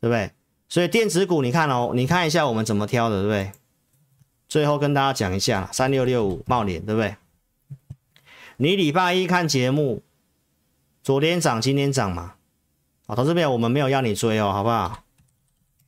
[0.00, 0.30] 对不对？
[0.68, 3.52] 所以电子股你看哦，你看一下我们怎么挑的，对不对？
[4.46, 7.16] 最后跟大家讲一下，三六六五茂联，对不对？
[8.58, 10.02] 你礼拜一看节目，
[11.02, 12.34] 昨天涨，今天涨嘛。
[13.06, 15.02] 好，投资朋友，我们没有要你追哦，好不好？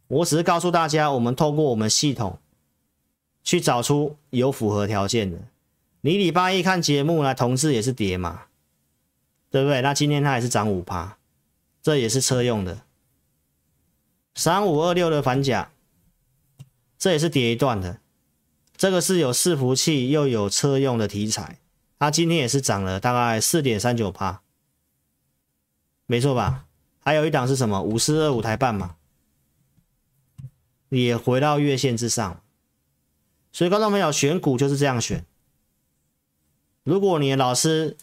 [0.09, 2.39] 我只是告诉大家，我们透过我们系统
[3.43, 5.39] 去找出有符合条件的。
[6.01, 8.45] 你礼拜一看节目呢，同志也是跌嘛。
[9.51, 9.83] 对不对？
[9.83, 11.19] 那今天它还是涨五趴，
[11.83, 12.83] 这也是车用的。
[14.35, 15.73] 三五二六的反甲，
[16.97, 17.99] 这也是跌一段的。
[18.77, 21.59] 这个是有伺服器又有车用的题材，
[21.99, 24.41] 它今天也是涨了大概四点三九趴，
[26.07, 26.67] 没错吧？
[27.01, 27.83] 还有一档是什么？
[27.83, 28.97] 五四二五台半嘛，
[30.89, 32.41] 也回到月线之上。
[33.53, 35.27] 所以观众朋友选股就是这样选。
[36.85, 37.97] 如果你的老师，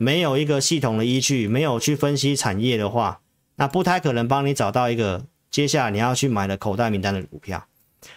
[0.00, 3.20] 没有一个系统的依据，没有去分析产业的话，
[3.56, 7.66] 那不太可能帮你找到一个接下来你要去买的口袋名单的股票，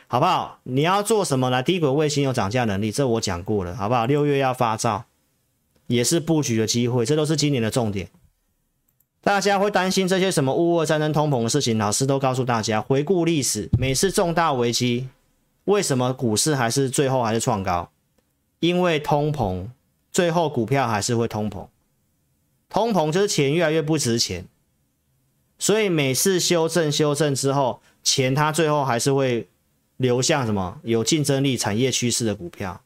[0.06, 0.60] 好不好？
[0.62, 1.64] 你要做什么呢？
[1.64, 4.06] 低轨卫星有涨价能力，这我讲过了，好不好？
[4.06, 5.06] 六月要发照，
[5.88, 8.10] 也是布局的机会，这都是今年的重点。
[9.24, 15.10] 大家会担心这些什么乌俄战争、通膨的事情，老师都告诉大家，回顾历史，每次重大危机，
[15.66, 17.90] 为什么股市还是最后还是创高？
[18.60, 19.66] 因为通膨。
[20.12, 21.68] 最后股票还是会通膨，
[22.68, 24.46] 通膨就是钱越来越不值钱，
[25.58, 29.48] 所以每次修正修正之后，钱它最后还是会
[29.98, 32.82] 流向什么有竞争力、产业趋势的股票。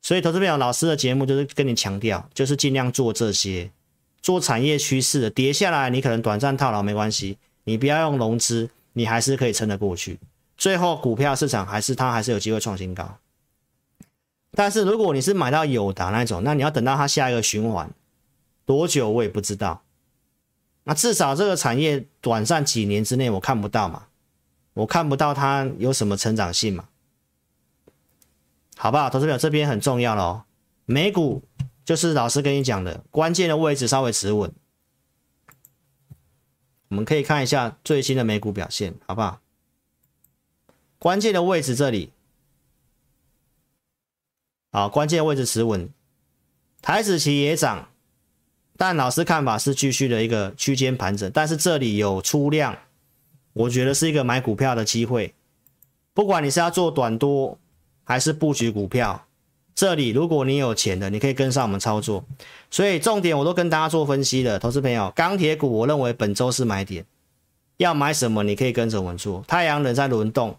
[0.00, 3.70] 所以投资朋友老师的节目就是跟你强调，就是尽量做这些，
[4.20, 10.18] 做产业趋势的，跌下来你可能短暂套牢没关系，你不要用融资，你还是可以撑得过去。
[10.56, 13.16] 最后股票市场还是它还是有机会创新高。
[14.54, 17.90] 但是如果你是买到友达那种，那你要等到它下一个循环
[18.66, 19.82] 多久，我也不知道。
[20.84, 24.08] 那至少这个产业短暂几年之内我看不到嘛，
[24.74, 26.88] 我看不到它有什么成长性嘛，
[28.76, 29.08] 好不好？
[29.08, 30.44] 投资表这边很重要了哦，
[30.84, 31.42] 美股
[31.84, 34.52] 就是老师跟你讲的关键的位置稍微持稳，
[36.88, 39.40] 我们可以看一下最新的美股表现，好不好？
[40.98, 42.12] 关键的位置这里。
[44.74, 45.90] 好，关键位置持稳，
[46.80, 47.90] 台子期也涨，
[48.78, 52.78] 但老师看法是继续的一个区间盘整，但是这里有出量，
[53.52, 55.34] 我觉得是一个买股票的机会。
[56.14, 57.58] 不管你是要做短多
[58.02, 59.26] 还是布局股票，
[59.74, 62.24] 这里如果你有钱的，你可以跟上我们操作。
[62.70, 67.04] 所以重点我都跟大家做分析了，投资朋友，钢铁股我认为本周是买点，
[67.76, 69.44] 要买什么你可以跟着我们做。
[69.46, 70.56] 太阳能在轮动，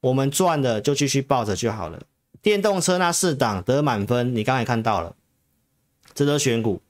[0.00, 2.02] 我们赚的就继续抱着就好了。
[2.46, 5.16] 电动车那四档得满分，你刚才看到了，
[6.14, 6.80] 值得选股。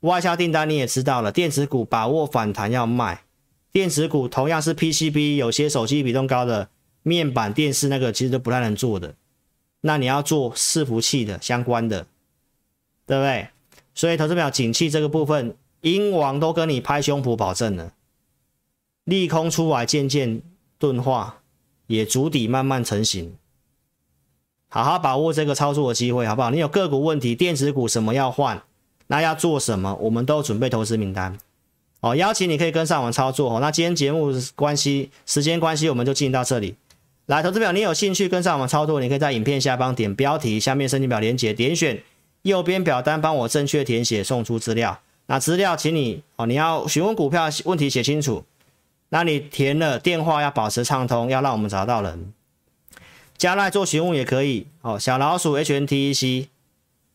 [0.00, 3.22] 外销订单你也知道了，电子股把握反弹要卖。
[3.72, 6.68] 电子股同样是 PCB，有些手机比重高的
[7.02, 9.14] 面板、电视那个其实都不太能做的。
[9.80, 12.06] 那你要做伺服器的相关的，
[13.06, 13.48] 对不对？
[13.94, 17.94] 所以投资表景气这个部分，英王都跟你拍胸脯保证了，
[19.04, 20.42] 利空出来渐渐
[20.78, 21.40] 钝化，
[21.86, 23.34] 也筑底慢慢成型。
[24.74, 26.50] 好好把握这个操作的机会，好不好？
[26.50, 28.60] 你有个股问题，电子股什么要换，
[29.06, 31.38] 那要做什么，我们都准备投资名单。
[32.00, 33.60] 哦，邀请你可以跟上我们操作哦。
[33.60, 36.74] 那今天节目关系，时间关系，我们就进行到这里。
[37.26, 42.02] 来，投资表，你有兴趣跟上我们操作，你可以在影片下方点标题，下面申请表连接，点选
[42.42, 44.98] 右边表单，帮我正确填写，送出资料。
[45.26, 48.44] 那资料，请你哦，你要询问股票问题写清楚。
[49.10, 52.32] 那你填了电话要保持畅通，要让我们找到人。
[53.36, 56.46] 加赖做询问也可以哦，小老鼠 HNTEC，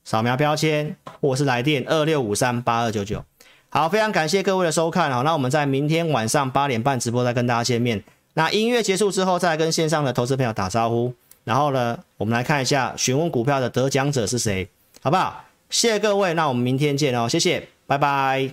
[0.04, 3.24] 扫描标签，或是来电二六五三八二九九。
[3.70, 5.12] 好，非常感谢各位的收看。
[5.12, 8.04] 好，那我们在明天晚上八点半直播再跟大家见面。
[8.34, 11.14] 那音乐结束之后，再跟线上的投资朋友打招呼。
[11.44, 14.68] 然后呢，我们来看一下询问股票的得奖者是谁，
[15.02, 15.46] 好不好？
[15.70, 18.50] 谢谢各位，那我们明天见哦，谢谢，拜拜。